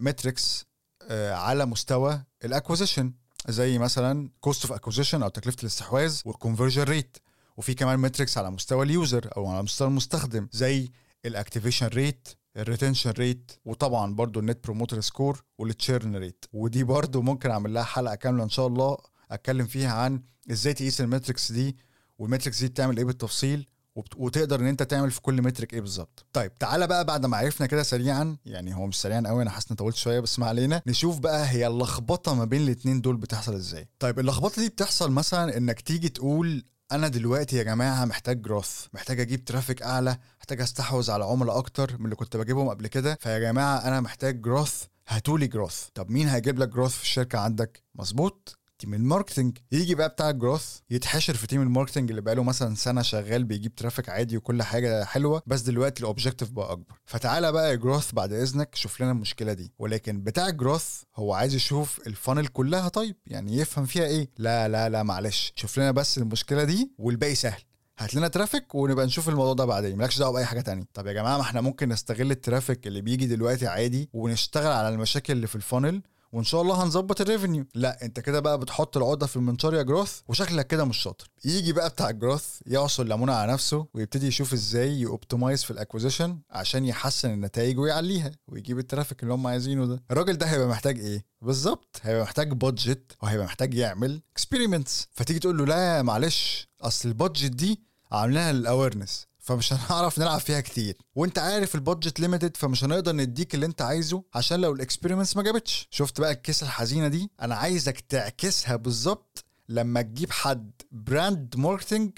metrics 0.00 0.66
على 1.10 1.66
مستوى 1.66 2.22
ال 2.44 2.50
acquisition 2.50 3.12
زي 3.48 3.78
مثلا 3.78 4.30
cost 4.40 4.62
of 4.64 4.72
acquisition 4.72 5.22
أو 5.22 5.28
تكلفة 5.28 5.56
الاستحواذ 5.60 6.20
وال 6.24 6.34
conversion 6.34 6.82
rate 6.82 7.16
وفي 7.56 7.74
كمان 7.74 7.98
metrics 7.98 8.38
على 8.38 8.50
مستوى 8.50 8.84
ال 8.86 8.95
user 8.95 9.30
أو 9.36 9.46
على 9.46 9.62
مستوى 9.62 9.88
المستخدم 9.88 10.48
زي 10.52 10.90
ال 11.26 11.31
activation 11.31 11.86
rate 11.86 12.28
ال 12.56 12.61
retention 12.61 13.10
rate 13.10 13.52
وطبعا 13.64 14.14
برضو 14.14 14.40
ال 14.40 14.46
net 14.46 14.64
promoter 14.64 15.00
score 15.00 15.44
وال 15.58 15.75
churn 15.75 16.16
rate 16.16 16.44
ودي 16.52 16.84
برضو 16.84 17.22
ممكن 17.22 17.50
أعمل 17.50 17.74
لها 17.74 17.82
حلقة 17.82 18.14
كاملة 18.14 18.44
إن 18.44 18.48
شاء 18.48 18.66
الله 18.66 18.96
أتكلم 19.30 19.66
فيها 19.66 19.92
عن 19.92 20.22
إزاي 20.50 20.74
تقيس 20.74 21.00
ال 21.00 21.06
metrics 21.06 21.52
دي 21.52 21.76
وال 22.18 22.27
metrics 22.27 22.60
دي 22.60 22.68
بتعمل 22.68 22.96
إيه 22.96 23.04
بالتفصيل 23.04 23.68
وتقدر 24.16 24.60
إن 24.60 24.66
أنت 24.66 24.82
تعمل 24.82 25.10
في 25.10 25.20
كل 25.20 25.42
metric 25.42 25.74
إيه 25.74 25.80
بالظبط. 25.80 26.26
طيب 26.32 26.58
تعالى 26.58 26.86
بقى 26.86 27.04
بعد 27.04 27.26
ما 27.26 27.36
عرفنا 27.36 27.66
كده 27.66 27.82
سريعا 27.82 28.36
يعني 28.46 28.74
هو 28.76 28.86
مش 28.86 29.00
سريعا 29.00 29.22
قوي 29.26 29.42
أنا 29.42 29.50
حاسس 29.50 29.66
اني 29.68 29.76
طولت 29.76 29.96
شوية 29.96 30.20
بس 30.20 30.38
ما 30.38 30.46
علينا. 30.46 30.82
نشوف 30.86 31.18
بقى 31.18 31.48
هي 31.50 31.66
اللخبطة 31.66 32.34
ما 32.34 32.44
بين 32.44 32.62
الاثنين 32.62 33.00
دول 33.00 33.16
بتحصل 33.16 33.54
إزاي. 33.54 33.88
طيب 33.98 34.18
اللخبطة 34.18 34.62
دي 34.62 34.68
بتحصل 34.68 35.10
مثلا 35.12 35.56
إنك 35.56 35.80
تيجي 35.80 36.08
تقول 36.08 36.64
أنا 36.92 37.08
دلوقتي 37.08 37.56
يا 37.56 37.62
جماعة 37.62 38.04
محتاج 38.04 38.42
growth 38.42 38.86
محتاج 38.92 39.20
أجيب 39.20 39.44
traffic 39.44 39.82
أعلى 39.82 40.18
محتاج 40.38 40.60
أستحوذ 40.60 41.10
على 41.10 41.24
عملاء 41.24 41.58
أكتر 41.58 41.98
من 41.98 42.04
اللي 42.04 42.16
كنت 42.16 42.36
بجيبهم 42.36 42.68
قبل 42.68 42.86
كده. 42.86 43.18
فيا 43.20 43.38
جماعة 43.38 43.76
أنا 43.78 44.00
محتاج 44.00 44.40
growth 44.42 44.82
هاتولي 45.08 45.46
growth 45.46 45.86
طب 45.94 46.10
مين 46.10 46.28
هيجيب 46.28 46.58
لك 46.58 46.68
growth 46.68 46.92
في 46.96 47.02
الشركة 47.02 47.38
عندك؟ 47.38 47.82
مظبوط؟ 47.94 48.58
team 48.84 48.94
ال 48.94 49.00
marketing 49.00 49.58
يجي 49.72 49.94
بقى 49.94 50.08
بتاع 50.08 50.30
ال 50.30 50.37
growth 50.37 50.78
يتحشر 50.90 51.34
في 51.34 51.46
team 51.46 51.62
ال 51.62 51.67
marketing 51.67 52.10
اللي 52.10 52.22
بقاله 52.22 52.42
مثلا 52.42 52.74
سنة 52.74 53.02
شغال 53.02 53.44
بيجيب 53.44 53.74
traffic 53.74 54.08
عادي 54.08 54.36
وكل 54.36 54.62
حاجة 54.62 55.04
حلوة 55.04 55.42
بس 55.46 55.60
دلوقتي 55.60 56.00
ال 56.00 56.05
objective 56.05 56.50
بقى 56.50 56.72
أكبر. 56.72 56.94
فتعالى 57.04 57.52
بقى 57.52 57.70
يا 57.70 57.74
growth 57.74 58.12
بعد 58.12 58.32
إذنك 58.32 58.74
شوف 58.74 59.00
لنا 59.00 59.10
المشكلة 59.10 59.52
دي. 59.52 59.72
ولكن 59.78 60.20
بتاع 60.22 60.48
ال 60.48 60.56
growth 60.56 61.02
هو 61.16 61.34
عايز 61.34 61.54
يشوف 61.54 62.00
ال 62.06 62.12
funnel 62.12 62.46
كلها 62.46 62.88
طيب 62.88 63.16
يعني 63.26 63.56
يفهم 63.56 63.86
فيها 63.86 64.04
إيه؟ 64.04 64.30
لا 64.38 64.68
لا 64.68 64.88
لا 64.88 65.02
معلش. 65.02 65.52
شوف 65.56 65.78
لنا 65.78 65.90
بس 65.90 66.18
المشكلة 66.18 66.64
دي 66.64 66.90
والباقي 66.98 67.34
سهل. 67.34 67.62
هات 67.98 68.14
لنا 68.14 68.28
traffic 68.28 68.74
ونبقى 68.74 69.06
نشوف 69.06 69.28
الموضوع 69.28 69.52
ده 69.54 69.64
بعدين 69.64 69.96
مالكش 69.96 70.18
دعوة 70.18 70.32
بأي 70.32 70.44
حاجة 70.44 70.60
تانية. 70.60 70.84
طب 70.94 71.06
يا 71.06 71.12
جماعة 71.12 71.36
ما 71.36 71.42
إحنا 71.42 71.60
ممكن 71.60 71.88
نستغل 71.88 72.30
ال 72.30 72.37
traffic 72.37 72.86
اللي 72.86 73.00
بيجي 73.00 73.26
دلوقتي 73.26 73.66
عادي 73.66 74.08
ونشتغل 74.12 74.72
على 74.72 74.88
المشاكل 74.88 75.32
اللي 75.32 75.46
في 75.46 75.56
ال 75.56 75.63
funnel 75.63 76.02
وإن 76.34 76.44
شاء 76.44 76.62
الله 76.62 76.82
هنظبط 76.82 77.20
ال 77.20 77.26
revenue 77.26 77.66
لا 77.74 78.04
أنت 78.04 78.20
كده 78.20 78.40
بقى 78.40 78.58
بتحط 78.58 78.96
العقدة 78.96 79.26
في 79.26 79.36
المنشار 79.36 79.74
يا 79.74 79.82
growth 79.82 80.20
وشكلك 80.28 80.66
كده 80.66 80.84
مش 80.84 80.96
شاطر. 80.98 81.30
يجي 81.44 81.72
بقى 81.72 81.88
بتاع 81.90 82.10
ال 82.10 82.15
growth 82.15 82.44
يعصر 82.66 83.04
ليمونه 83.04 83.32
على 83.32 83.52
نفسه 83.52 83.86
ويبتدي 83.94 84.26
يشوف 84.26 84.52
إزاي 84.52 85.00
ي 85.00 85.07
optimize 85.07 85.64
في 85.64 85.70
ال 85.70 85.76
acquisition 85.76 86.38
عشان 86.50 86.84
يحسن 86.84 87.30
النتائج 87.30 87.78
ويعليها 87.78 88.30
ويجيب 88.48 88.78
ال 88.78 88.83
traffic 88.83 89.22
اللي 89.22 89.34
هم 89.34 89.46
عايزينه 89.46 89.86
ده. 89.86 90.02
الراجل 90.10 90.36
ده 90.38 90.46
هيبقى 90.46 90.68
محتاج 90.68 90.98
إيه؟ 91.00 91.24
بالظبط 91.42 92.00
هيبقى 92.02 92.22
محتاج 92.22 92.52
budget 92.52 93.12
وهيبقى 93.22 93.46
محتاج 93.46 93.74
يعمل 93.74 94.22
experiments 94.32 95.08
فتيجي 95.12 95.38
تقول 95.38 95.58
له 95.58 95.64
لا 95.66 96.02
معلش 96.02 96.68
أصل 96.82 97.08
ال 97.08 97.14
budget 97.14 97.50
دي 97.50 97.80
عاملاها 98.12 98.52
لل 98.52 98.65
awareness 98.65 99.26
فمش 99.44 99.72
هنعرف 99.72 100.18
نلعب 100.18 100.40
فيها 100.40 100.60
كتير. 100.60 100.96
وانت 101.14 101.38
عارف 101.38 101.74
ال 101.74 101.81
budget 101.81 102.20
limited 102.20 102.56
فمش 102.56 102.84
هنقدر 102.84 103.12
نديك 103.12 103.54
اللي 103.54 103.66
انت 103.66 103.82
عايزه 103.82 104.22
عشان 104.34 104.60
لو 104.60 104.72
ال 104.72 104.77
experiments 104.77 105.36
ما 105.36 105.42
جابتش. 105.42 105.88
شفت 105.90 106.20
بقى 106.20 106.32
ال 106.32 106.38
case 106.38 106.64
الحزينة 106.64 107.08
دي؟ 107.08 107.30
أنا 107.40 107.54
عايزك 107.54 108.00
تعكسها 108.00 108.76
بالظبط 108.76 109.44
لما 109.68 110.02
تجيب 110.02 110.30
حد 110.30 110.70
brand 110.92 111.54
marketing 111.56 112.12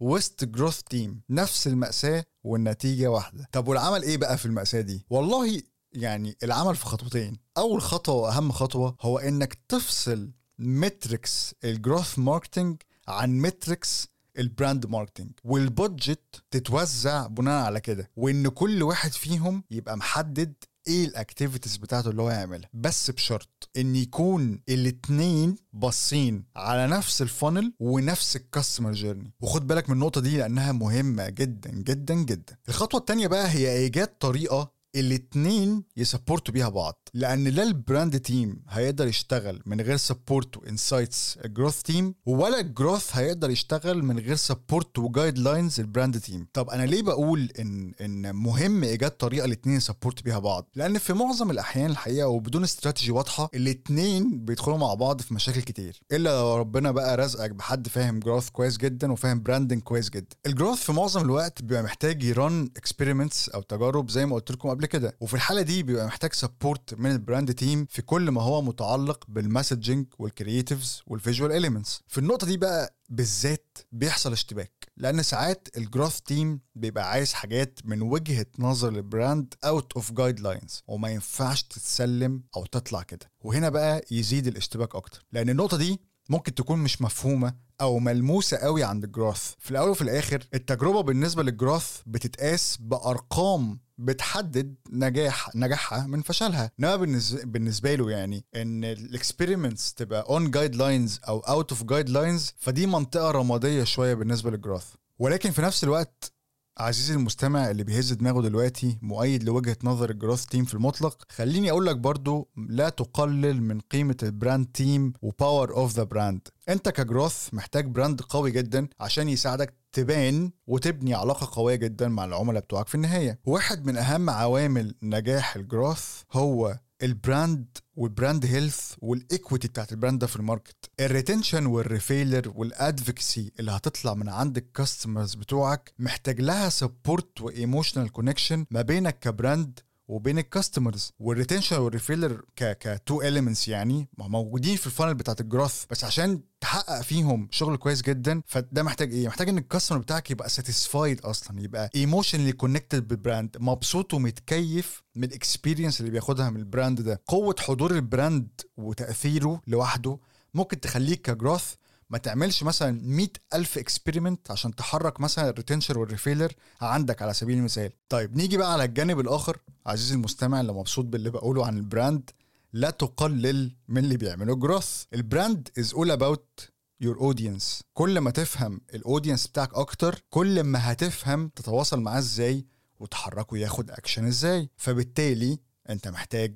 وسط 0.00 0.44
growth 0.44 0.80
team 0.82 1.20
نفس 1.30 1.66
المأساة 1.66 2.24
والنتيجة 2.44 3.10
واحدة. 3.10 3.48
طب 3.52 3.68
والعمل 3.68 4.02
إيه 4.02 4.16
بقى 4.16 4.38
في 4.38 4.46
المأساة 4.46 4.80
دي؟ 4.80 5.06
والله 5.10 5.62
يعني 5.92 6.36
العمل 6.42 6.76
في 6.76 6.84
خطوتين. 6.84 7.36
أول 7.58 7.82
خطوة 7.82 8.14
وأهم 8.14 8.52
خطوة 8.52 8.96
هو 9.00 9.18
إنك 9.18 9.58
تفصل 9.68 10.30
metrics 10.58 11.54
ال 11.64 11.72
growth 11.72 12.18
marketing 12.18 12.82
عن 13.08 13.38
metrics 13.38 14.08
ال 14.38 14.46
brand 14.46 14.86
marketing 14.86 15.30
وال 15.44 15.68
budget 15.68 16.42
تتوزع 16.50 17.26
بناء 17.26 17.64
على 17.64 17.80
كده. 17.80 18.10
وإن 18.16 18.48
كل 18.48 18.82
واحد 18.82 19.12
فيهم 19.12 19.64
يبقى 19.70 19.96
محدد 19.96 20.54
إيه 20.86 21.04
ال 21.04 21.11
activities 21.11 21.76
بتاعته 21.76 22.10
اللي 22.10 22.22
هو 22.22 22.30
يعملها. 22.30 22.68
بس 22.74 23.10
بشرط 23.10 23.68
إن 23.76 23.96
يكون 23.96 24.62
الاتنين 24.68 25.56
باصين 25.72 26.44
على 26.56 26.86
نفس 26.86 27.22
ال 27.22 27.29
funnel 27.29 27.72
ونفس 27.80 28.36
ال 28.36 28.42
customer 28.42 28.92
journey 28.92 29.32
وخد 29.40 29.66
بالك 29.66 29.90
من 29.90 29.94
النقطة 29.94 30.20
دي 30.20 30.36
لأنها 30.38 30.72
مهمة 30.72 31.28
جدا 31.28 31.70
جدا 31.70 32.14
جدا. 32.14 32.56
الخطوة 32.68 33.00
التانية 33.00 33.26
بقى 33.26 33.48
هي 33.50 33.72
إيجاد 33.72 34.08
طريقة 34.18 34.79
الاتنين 34.96 35.84
ي 35.96 36.02
support 36.02 36.48
وا 36.48 36.54
بيها 36.54 36.68
بعض. 36.68 37.08
لأن 37.14 37.48
لا 37.48 37.62
ال 37.62 37.72
brand 37.72 38.20
team 38.20 38.62
هيقدر 38.68 39.06
يشتغل 39.06 39.62
من 39.66 39.80
غير 39.80 39.96
support 39.96 40.56
و 40.56 40.65
insights 40.65 41.38
ال 41.44 41.49
growth 41.49 41.82
team 41.82 42.14
ولا 42.26 42.60
ال 42.60 42.68
growth 42.68 43.16
هيقدر 43.16 43.50
يشتغل 43.50 44.02
من 44.02 44.18
غير 44.18 44.36
support 44.36 44.90
و 44.90 44.98
guidelines 44.98 45.80
ال 45.80 45.87
brand 45.87 46.20
team. 46.20 46.46
طب 46.52 46.70
أنا 46.70 46.82
ليه 46.82 47.02
بقول 47.02 47.52
إن 47.58 47.92
إن 48.00 48.34
مهم 48.34 48.84
إيجاد 48.84 49.10
طريقة 49.10 49.44
الاتنين 49.44 49.76
ي 49.76 49.82
support 49.82 50.22
بيها 50.22 50.38
بعض؟ 50.38 50.68
لأن 50.74 50.98
في 50.98 51.12
معظم 51.12 51.50
الأحيان 51.50 51.90
الحقيقة 51.90 52.28
وبدون 52.28 52.62
استراتيجي 52.62 53.10
واضحة 53.10 53.50
الاتنين 53.54 54.44
بيدخلوا 54.44 54.78
مع 54.78 54.94
بعض 54.94 55.20
في 55.20 55.34
مشاكل 55.34 55.60
كتير. 55.62 56.00
إلا 56.12 56.30
لو 56.40 56.56
ربنا 56.56 56.90
بقى 56.90 57.16
رزقك 57.16 57.50
بحد 57.50 57.88
فاهم 57.88 58.20
growth 58.20 58.48
كويس 58.48 58.76
جدا 58.76 59.12
وفاهم 59.12 59.42
branding 59.42 59.82
كويس 59.82 60.10
جدا. 60.10 60.36
ال 60.46 60.51
growth 60.51 60.78
في 60.78 60.92
معظم 60.92 61.20
الوقت 61.20 61.62
بيبقى 61.62 61.82
محتاج 61.82 62.22
ي 62.22 62.34
run 62.34 62.70
experiments 62.76 63.48
أو 63.48 63.62
تجارب 63.62 64.10
زي 64.10 64.26
ما 64.26 64.34
قلت 64.34 64.50
لكم 64.50 64.68
قبل 64.80 64.86
كده. 64.88 65.16
وفي 65.20 65.34
الحالة 65.34 65.62
دي 65.62 65.82
بيبقى 65.82 66.06
محتاج 66.06 66.32
support 66.32 66.94
من 66.94 67.10
ال 67.12 67.19
brand 67.19 67.54
team 67.54 67.86
في 67.90 68.02
كل 68.02 68.30
ما 68.30 68.42
هو 68.42 68.62
متعلق 68.62 69.24
بال 69.28 69.42
messaging 69.42 70.06
وال 70.18 70.33
creatives 70.33 71.02
وال 71.06 71.17
visual 71.17 71.52
elements 71.52 72.00
في 72.08 72.18
النقطة 72.18 72.46
دي 72.46 72.56
بقى 72.56 72.96
بالذات 73.08 73.78
بيحصل 73.92 74.32
اشتباك 74.32 74.72
لأن 74.96 75.22
ساعات 75.22 75.68
ال 75.76 75.82
growth 75.82 76.20
team 76.20 76.60
بيبقى 76.74 77.10
عايز 77.10 77.32
حاجات 77.32 77.80
من 77.84 78.02
وجهة 78.02 78.46
نظر 78.58 78.88
ال 78.88 79.54
brand 79.64 79.92
out 79.92 80.12
of 80.12 80.40
guidelines 80.40 80.82
وما 80.86 81.08
ينفعش 81.08 81.62
تتسلم 81.62 82.42
أو 82.56 82.66
تطلع 82.66 83.02
كده. 83.02 83.30
وهنا 83.40 83.68
بقى 83.68 84.02
يزيد 84.10 84.46
الاشتباك 84.46 84.94
أكتر 84.94 85.24
لأن 85.32 85.50
النقطة 85.50 85.76
دي 85.76 86.00
ممكن 86.28 86.54
تكون 86.54 86.78
مش 86.78 87.02
مفهومة 87.02 87.54
أو 87.80 87.98
ملموسة 87.98 88.56
قوي 88.56 88.84
عند 88.84 89.04
ال 89.04 89.11
growth 89.11 89.52
في 89.58 89.70
الأول 89.70 89.90
وفي 89.90 90.02
الآخر 90.02 90.42
التجربة 90.54 91.00
بالنسبة 91.00 91.42
لل 91.42 91.56
growth 91.56 92.00
بتتقاس 92.06 92.76
بأرقام 92.80 93.80
بتحدد 93.98 94.74
نجاح 94.92 95.56
نجاحها 95.56 96.06
من 96.06 96.22
فشلها. 96.22 96.70
إنما 96.80 96.96
بالنسبة 96.96 97.42
بالنسبة 97.44 97.94
له 97.94 98.10
يعني 98.10 98.44
إن 98.56 98.84
ال 98.84 98.93
experiments 98.93 99.94
تبقى 99.94 100.26
on 100.28 100.50
guidelines 100.50 101.20
أو 101.28 101.38
out 101.38 101.70
of 101.72 101.84
guidelines 101.84 102.52
فدي 102.58 102.86
منطقة 102.86 103.30
رمادية 103.30 103.84
شوية 103.84 104.14
بالنسبة 104.14 104.50
لل 104.50 104.58
growth 104.58 104.84
ولكن 105.18 105.50
في 105.50 105.62
نفس 105.62 105.84
الوقت 105.84 106.32
عزيزي 106.80 107.14
المستمع 107.14 107.70
اللي 107.70 107.84
بيهز 107.84 108.12
دماغه 108.12 108.40
دلوقتي 108.42 108.98
مؤيد 109.02 109.42
لوجهة 109.42 109.76
نظر 109.84 110.10
ال 110.10 110.15
growth 110.15 110.44
team 110.46 110.64
في 110.64 110.74
المطلق. 110.74 111.22
خليني 111.28 111.70
أقول 111.70 111.86
لك 111.86 111.96
برضو 111.96 112.48
لا 112.56 112.88
تقلل 112.88 113.62
من 113.62 113.80
قيمة 113.80 114.16
ال 114.22 114.29
brand 114.29 114.66
team 114.74 115.12
و 115.22 115.31
power 115.31 115.76
of 115.76 115.92
the 115.92 116.02
brand 116.02 116.48
أنت 116.68 116.88
ك 116.88 116.97
growth 116.97 117.54
محتاج 117.54 117.86
brand 117.86 118.20
قوي 118.20 118.50
جدا 118.50 118.88
عشان 119.00 119.28
يساعدك 119.28 119.74
تبان 119.92 120.50
وتبني 120.66 121.14
علاقة 121.14 121.48
قوية 121.52 121.74
جدا 121.74 122.08
مع 122.08 122.24
العملاء 122.24 122.62
بتوعك 122.62 122.88
في 122.88 122.94
النهاية. 122.94 123.38
واحد 123.44 123.86
من 123.86 123.96
أهم 123.96 124.30
عوامل 124.30 124.94
نجاح 125.02 125.56
ال 125.56 125.65
growth 125.65 126.22
هو 126.32 126.78
ال 127.02 127.13
brand 127.13 127.66
وال 127.96 128.10
brand 128.10 128.46
health 128.46 128.92
وال 128.98 129.15
equity 129.15 129.68
بتاعت 129.68 129.92
ال 129.92 129.96
brand 129.96 130.18
ده 130.20 130.26
في 130.26 130.36
ال 130.36 130.41
market. 130.41 130.76
ال 131.00 131.07
retention 131.07 131.66
وال 131.66 131.83
referral 131.83 132.52
وال 132.54 132.74
advocacy 132.74 133.52
اللي 133.60 133.70
هتطلع 133.70 134.14
من 134.14 134.28
عند 134.28 134.56
ال 134.56 134.64
customers 134.64 135.34
بتوعك 135.34 135.92
محتاج 135.98 136.40
لها 136.40 136.68
support 136.68 137.40
و 137.40 137.47
emotional 137.47 138.12
connection 138.12 138.66
ما 138.70 138.82
بينك 138.82 139.18
ك 139.18 139.28
brand 139.28 139.78
وبين 140.10 140.38
ال 140.38 140.45
customers 140.45 141.12
وال 141.20 141.30
retention 141.30 141.76
وال 141.78 141.91
referral 141.91 142.42
ك 142.56 142.64
ك 142.64 143.02
two 143.06 143.22
elements 143.22 143.68
يعني 143.68 144.08
موجودين 144.18 144.76
في 144.76 144.86
ال 144.86 144.90
funnel 144.90 145.14
بتاعت 145.14 145.40
ال 145.40 145.46
growth 145.46 145.84
بس 145.90 146.04
عشان 146.04 146.40
تحقق 146.60 147.00
فيهم 147.02 147.48
شغل 147.50 147.76
كويس 147.76 148.02
جدا 148.02 148.42
فده 148.46 148.82
محتاج 148.82 149.12
إيه؟ 149.12 149.26
محتاج 149.28 149.48
إن 149.48 149.58
ال 149.58 149.62
customer 149.62 149.98
بتاعك 149.98 150.30
يبقى 150.30 150.48
satisfied 150.48 151.20
أصلا 151.20 151.60
يبقى 151.60 151.90
emotionally 151.94 152.52
connected 152.52 153.08
بال 153.08 153.22
brand 153.22 153.56
مبسوط 153.60 154.14
ومتكيف 154.14 155.02
من 155.16 155.24
ال 155.24 155.31
experience 155.31 156.00
اللي 156.00 156.10
بياخدها 156.10 156.50
من 156.50 156.56
ال 156.60 156.67
brand 156.67 157.00
ده. 157.00 157.20
قوة 157.26 157.56
حضور 157.58 157.90
ال 157.90 158.00
brand 158.00 158.48
وتأثيره 158.76 159.60
لوحده 159.66 160.18
ممكن 160.54 160.80
تخليك 160.80 161.22
ك 161.22 161.29
growth 161.29 161.74
ما 162.10 162.18
تعملش 162.18 162.62
مثلا 162.62 163.00
100 163.02 163.28
ألف 163.54 163.78
experiment 163.78 164.50
عشان 164.50 164.74
تحرك 164.74 165.20
مثلا 165.20 165.48
ال 165.48 165.52
retention 165.52 165.90
وال 165.90 165.98
referral 165.98 166.52
عندك 166.80 167.22
على 167.22 167.34
سبيل 167.34 167.58
المثال. 167.58 167.92
طيب 168.08 168.36
نيجي 168.36 168.56
بقى 168.56 168.72
على 168.72 168.84
الجانب 168.84 169.20
الآخر 169.20 169.58
عزيزي 169.86 170.14
المستمع 170.14 170.60
اللي 170.60 170.72
مبسوط 170.72 171.04
باللي 171.04 171.30
بقوله 171.30 171.66
عن 171.66 171.76
ال 171.78 171.87
brand 171.87 172.30
لا 172.72 172.90
تقلل 172.90 173.76
من 173.88 174.04
اللي 174.04 174.16
بيعمله 174.16 174.56
growth 174.56 175.04
ال 175.14 175.23
brand 175.23 175.68
is 175.78 175.94
all 175.94 176.10
about 176.10 176.70
your 177.00 177.18
audience 177.20 177.82
كل 177.94 178.18
ما 178.18 178.30
تفهم 178.30 178.80
ال 178.94 179.00
audience 179.00 179.46
بتاعك 179.46 179.74
أكتر 179.74 180.22
كل 180.30 180.62
ما 180.62 180.92
هتفهم 180.92 181.48
تتواصل 181.48 182.00
معاه 182.00 182.18
إزاي 182.18 182.66
وتحركه 182.98 183.56
ياخد 183.56 183.90
اكشن 183.90 184.24
إزاي. 184.26 184.70
فبالتالي 184.76 185.58
أنت 185.90 186.08
محتاج 186.08 186.54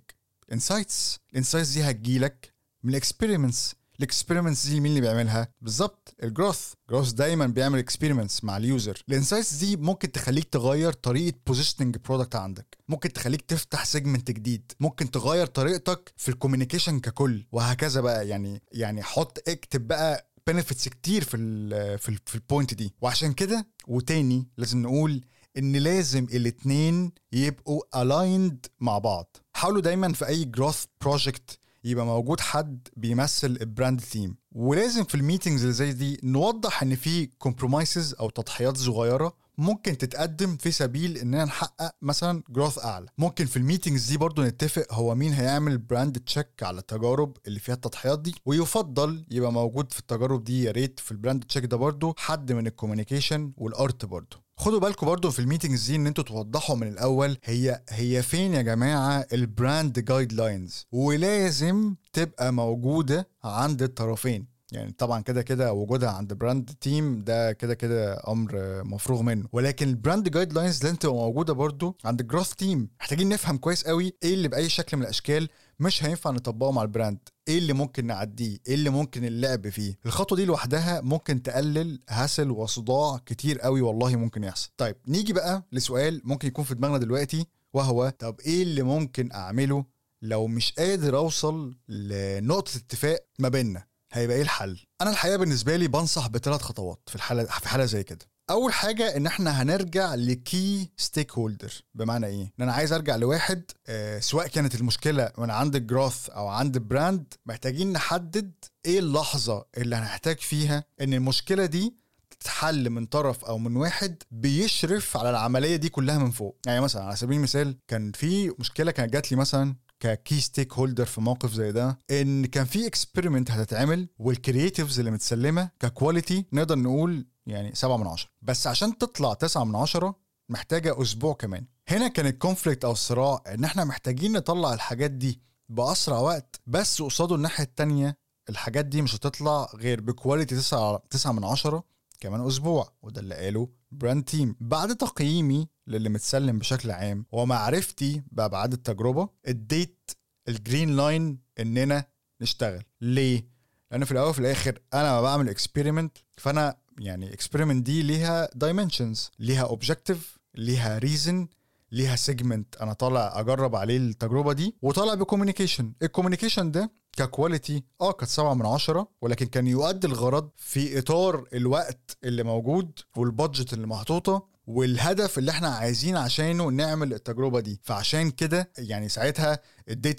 insights 0.52 1.18
ال 1.32 1.36
insights 1.36 1.68
دي 1.70 1.82
هتجيلك 1.90 2.54
من 2.82 2.90
ال 2.90 2.97
experiments 2.97 3.74
ال 3.98 4.04
experiments 4.04 4.66
دي 4.66 4.80
مين 4.80 4.90
اللي 4.90 5.00
بيعملها؟ 5.00 5.48
بالظبط 5.60 6.14
ال 6.22 6.29
growth 6.29 6.72
growth 6.90 7.10
دايما 7.10 7.46
بيعمل 7.46 7.78
experiments 7.78 8.44
مع 8.44 8.56
ال 8.56 8.65
user 8.65 9.02
ال 9.08 9.13
insights 9.13 9.54
دي 9.54 9.76
ممكن 9.76 10.12
تخليك 10.12 10.44
تغير 10.44 10.92
طريقة 10.92 11.36
positioning 11.46 11.96
product 11.96 12.36
عندك. 12.36 12.78
ممكن 12.88 13.12
تخليك 13.12 13.40
تفتح 13.42 13.84
segment 13.84 14.30
جديد. 14.30 14.72
ممكن 14.80 15.10
تغير 15.10 15.46
طريقتك 15.46 16.12
في 16.16 16.28
ال 16.28 16.33
communication 16.33 17.00
ككل. 17.00 17.46
وهكذا 17.52 18.00
بقى. 18.00 18.28
يعني 18.28 18.62
يعني 18.72 19.02
حط 19.02 19.38
اكتب 19.48 19.88
بقى 19.88 20.30
benefits 20.46 20.88
كتير 20.88 21.24
في 21.24 21.36
ال 21.36 21.98
في 21.98 22.08
ال 22.08 22.18
في 22.26 22.34
ال 22.34 22.41
point 22.41 22.74
دي. 22.74 22.94
وعشان 23.00 23.32
كده 23.32 23.66
وتاني 23.88 24.48
لازم 24.56 24.82
نقول 24.82 25.24
إن 25.58 25.76
لازم 25.76 26.24
الاتنين 26.32 27.12
يبقوا 27.32 28.02
aligned 28.02 28.66
مع 28.80 28.98
بعض. 28.98 29.36
حاولوا 29.56 29.82
دايما 29.82 30.12
في 30.12 30.26
أي 30.26 30.44
growth 30.44 30.84
project 31.00 31.58
يبقى 31.84 32.06
موجود 32.06 32.40
حد 32.40 32.88
بيمثل 32.96 33.58
ال 33.60 33.67
brand 33.67 34.00
team 34.00 34.36
ولازم 34.52 35.04
في 35.04 35.14
ال 35.14 35.19
meetings 35.19 35.60
اللي 35.60 35.72
زي 35.72 35.92
دي 35.92 36.20
نوضح 36.22 36.82
إن 36.82 36.94
في 36.96 37.26
compromises 37.26 38.14
أو 38.20 38.30
تضحيات 38.30 38.76
صغيرة 38.76 39.44
ممكن 39.58 39.98
تتقدم 39.98 40.56
في 40.56 40.70
سبيل 40.70 41.16
إننا 41.18 41.44
نحقق 41.44 41.94
مثلا 42.02 42.42
growth 42.48 42.78
أعلى. 42.78 43.06
ممكن 43.18 43.46
في 43.46 43.56
ال 43.56 43.62
meetings 43.62 44.08
دي 44.08 44.16
برضو 44.16 44.42
نتفق 44.44 44.86
هو 44.94 45.14
مين 45.14 45.32
هيعمل 45.32 45.78
brand 45.78 46.18
check 46.18 46.62
على 46.62 46.78
التجارب 46.78 47.36
اللي 47.46 47.60
فيها 47.60 47.74
التضحيات 47.74 48.18
دي. 48.20 48.34
ويفضل 48.46 49.26
يبقى 49.30 49.52
موجود 49.52 49.92
في 49.92 49.98
التجارب 50.00 50.44
دي 50.44 50.62
يا 50.62 50.70
ريت 50.72 51.00
في 51.00 51.12
ال 51.12 51.17
brand 51.17 51.44
check 51.44 51.64
ده 51.64 51.76
برضو 51.76 52.14
حد 52.18 52.52
من 52.52 52.66
ال 52.66 52.72
communication 52.72 53.52
وال 53.56 53.75
art 53.75 54.04
برضو. 54.04 54.36
خدوا 54.56 54.78
بالكم 54.80 55.06
برضو 55.06 55.30
في 55.30 55.38
ال 55.38 55.43
meetings 55.43 55.86
دي 55.90 55.96
ان 55.96 56.06
أنتوا 56.06 56.24
توضحوا 56.24 56.76
من 56.76 56.88
الأول 56.88 57.36
هي 57.44 57.82
هي 57.88 58.22
فين 58.22 58.54
يا 58.54 58.62
جماعة؟ 58.62 59.26
ال 59.32 59.98
brand 60.04 60.32
guidelines 60.32 60.86
ولازم 60.92 61.94
تبقى 62.12 62.52
موجودة 62.52 63.28
عند 63.44 63.82
الطرفين. 63.82 64.54
يعني 64.72 64.92
طبعا 64.92 65.20
كده 65.20 65.42
كده 65.42 65.72
وجودها 65.72 66.10
عند 66.10 66.32
brand 66.32 66.70
team 66.80 67.24
ده 67.24 67.52
كده 67.52 67.74
كده 67.74 68.22
أمر 68.28 68.84
مفروغ 68.84 69.22
منه. 69.22 69.48
ولكن 69.52 69.88
ال 69.88 70.28
brand 70.28 70.52
guidelines 70.52 70.82
لازم 70.84 70.96
تبقى 70.96 71.14
موجودة 71.14 71.52
برضو 71.52 71.96
عند 72.04 72.20
ال 72.20 72.25
growth 72.25 72.52
team 72.54 72.88
محتاجين 73.00 73.28
نفهم 73.28 73.56
كويس 73.58 73.84
قوي 73.84 74.14
إيه 74.22 74.34
اللي 74.34 74.48
بأي 74.48 74.68
شكل 74.68 74.96
من 74.96 75.02
الأشكال. 75.02 75.48
مش 75.80 76.04
هينفع 76.04 76.30
نطبقه 76.30 76.72
مع 76.72 76.82
ال 76.82 76.87
brand. 76.87 77.18
إيه 77.48 77.58
اللي 77.58 77.72
ممكن 77.72 78.06
نعديه؟ 78.06 78.58
إيه 78.68 78.74
اللي 78.74 78.90
ممكن 78.90 79.24
اللعب 79.24 79.68
فيه؟ 79.68 79.98
الخطوة 80.06 80.36
دي 80.38 80.44
لوحدها 80.44 81.00
ممكن 81.00 81.42
تقلل 81.42 82.00
hassle 82.08 82.50
وصداع 82.50 83.18
كتير 83.26 83.58
قوي 83.60 83.80
والله 83.80 84.16
ممكن 84.16 84.44
يحصل. 84.44 84.70
طيب 84.76 84.96
نيجي 85.08 85.32
بقى 85.32 85.66
لسؤال 85.72 86.20
ممكن 86.24 86.48
يكون 86.48 86.64
في 86.64 86.74
دماغنا 86.74 86.98
دلوقتي 86.98 87.46
وهو 87.72 88.08
طب 88.18 88.40
إيه 88.40 88.62
اللي 88.62 88.82
ممكن 88.82 89.32
أعمله 89.32 89.84
لو 90.22 90.46
مش 90.46 90.72
قادر 90.72 91.16
أوصل 91.16 91.76
لنقطة 91.88 92.76
اتفاق 92.76 93.26
ما 93.38 93.48
بيننا؟ 93.48 93.84
هيبقى 94.12 94.36
إيه 94.36 94.42
الحل؟ 94.42 94.80
أنا 95.00 95.10
الحقيقة 95.10 95.36
بالنسبة 95.36 95.76
لي 95.76 95.88
بنصح 95.88 96.28
بثلاث 96.28 96.62
خطوات 96.62 97.00
في 97.06 97.14
الحالة 97.14 97.44
في 97.44 97.68
حالة 97.68 97.84
زي 97.84 98.02
كده. 98.04 98.26
أول 98.50 98.72
حاجة 98.72 99.16
إن 99.16 99.26
إحنا 99.26 99.62
هنرجع 99.62 100.14
ل 100.14 100.90
key 100.96 101.32
stakeholder 101.32 101.72
بمعنى 101.94 102.26
إيه؟ 102.26 102.42
إن 102.42 102.62
أنا 102.62 102.72
عايز 102.72 102.92
أرجع 102.92 103.16
لواحد 103.16 103.62
آه 103.86 104.20
سواء 104.20 104.46
كانت 104.46 104.74
المشكلة 104.74 105.30
من 105.38 105.50
عند 105.50 105.76
ال 105.76 105.84
growth 105.84 106.28
أو 106.28 106.48
عند 106.48 106.76
ال 106.76 106.86
brand 106.86 107.34
محتاجين 107.46 107.92
نحدد 107.92 108.52
إيه 108.86 108.98
اللحظة 108.98 109.64
اللي 109.76 109.96
هنحتاج 109.96 110.38
فيها 110.38 110.84
إن 111.00 111.14
المشكلة 111.14 111.66
دي 111.66 111.94
تتحل 112.40 112.90
من 112.90 113.06
طرف 113.06 113.44
أو 113.44 113.58
من 113.58 113.76
واحد 113.76 114.22
بيشرف 114.30 115.16
على 115.16 115.30
العملية 115.30 115.76
دي 115.76 115.88
كلها 115.88 116.18
من 116.18 116.30
فوق. 116.30 116.58
يعني 116.66 116.80
مثلا 116.80 117.04
على 117.04 117.16
سبيل 117.16 117.36
المثال 117.36 117.76
كان 117.88 118.12
في 118.12 118.54
مشكلة 118.58 118.90
كانت 118.90 119.12
جات 119.12 119.30
لي 119.32 119.36
مثلا 119.36 119.74
ك 120.04 120.40
key 120.40 120.72
stakeholder 120.72 121.04
في 121.04 121.20
موقف 121.20 121.52
زي 121.52 121.72
ده 121.72 121.98
إن 122.10 122.46
كان 122.46 122.64
في 122.64 122.86
experiment 122.86 123.50
هتتعمل 123.50 124.08
وال 124.18 124.33
creatives 124.33 124.98
اللي 124.98 125.10
متسلمة 125.10 125.70
ك 125.80 125.88
quality 125.88 126.44
نقدر 126.52 126.78
نقول 126.78 127.26
يعني 127.46 127.74
7 127.74 127.96
من 127.96 128.06
10 128.06 128.30
بس 128.42 128.66
عشان 128.66 128.98
تطلع 128.98 129.34
9 129.34 129.64
من 129.64 129.76
10 129.76 130.16
محتاجة 130.48 131.02
أسبوع 131.02 131.34
كمان. 131.34 131.66
هنا 131.88 132.08
كان 132.08 132.26
ال 132.26 132.33
conflict 132.33 132.84
أو 132.84 132.92
الصراع 132.92 133.42
إن 133.54 133.64
إحنا 133.64 133.84
محتاجين 133.84 134.32
نطلع 134.32 134.74
الحاجات 134.74 135.10
دي 135.10 135.40
بأسرع 135.68 136.18
وقت 136.18 136.60
بس 136.66 137.02
قصاده 137.02 137.34
الناحية 137.34 137.64
التانية 137.64 138.16
الحاجات 138.48 138.84
دي 138.84 139.02
مش 139.02 139.14
هتطلع 139.14 139.68
غير 139.74 140.00
ب 140.00 140.07
quality 140.07 140.56
9 140.56 141.02
9 141.10 141.32
من 141.32 141.44
10 141.44 141.84
كمان 142.20 142.46
أسبوع 142.46 142.92
وده 143.02 143.20
اللي 143.20 143.34
قاله 143.34 143.68
brand 143.92 144.24
team 144.24 144.56
بعد 144.60 144.96
تقييمي 144.96 145.68
للي 145.86 146.08
متسلم 146.08 146.58
بشكل 146.58 146.90
عام. 146.90 147.26
ومعرفتي 147.32 148.22
بأبعاد 148.32 148.72
التجربة 148.72 149.28
اديت 149.46 150.10
ال 150.48 150.56
green 150.56 150.96
line 150.96 151.38
إننا 151.60 152.04
نشتغل. 152.40 152.82
ليه؟ 153.00 153.54
لأن 153.90 154.04
في 154.04 154.12
الأول 154.12 154.28
وفي 154.28 154.38
الآخر 154.38 154.78
أنا 154.94 155.12
ما 155.12 155.22
بعمل 155.22 155.48
experiment 155.48 156.18
فأنا 156.36 156.76
يعني 156.98 157.32
experiment 157.32 157.86
دي 157.86 158.02
ليها 158.02 158.48
dimensions 158.54 159.30
ليها 159.38 159.62
objective 159.62 160.38
ليها 160.54 160.98
reason 160.98 161.48
ليها 161.92 162.16
segment 162.16 162.76
أنا 162.76 162.92
طالع 162.92 163.40
أجرب 163.40 163.76
عليه 163.76 163.96
التجربة 163.96 164.52
دي. 164.52 164.74
وطالع 164.82 165.14
ب 165.14 165.20
communication 165.20 165.92
ال 166.02 166.07
communication 166.07 166.70
ده 166.70 166.92
ك 167.16 167.24
quality 167.24 167.82
آه 168.00 168.12
كانت 168.12 168.30
سبعة 168.30 168.54
من 168.54 168.66
عشرة 168.66 169.08
ولكن 169.22 169.46
كان 169.46 169.66
يؤدي 169.66 170.06
الغرض 170.06 170.50
في 170.56 170.98
إطار 170.98 171.44
الوقت 171.52 172.16
اللي 172.24 172.42
موجود 172.42 172.98
وال 173.16 173.30
budget 173.30 173.72
اللي 173.72 173.86
محطوطة. 173.86 174.53
والهدف 174.66 175.38
اللي 175.38 175.50
إحنا 175.50 175.68
عايزين 175.68 176.16
عشانه 176.16 176.68
نعمل 176.70 177.12
التجربة 177.14 177.60
دي. 177.60 177.80
فعشان 177.82 178.30
كده 178.30 178.70
يعني 178.78 179.08
ساعتها 179.08 179.58
اديت 179.88 180.18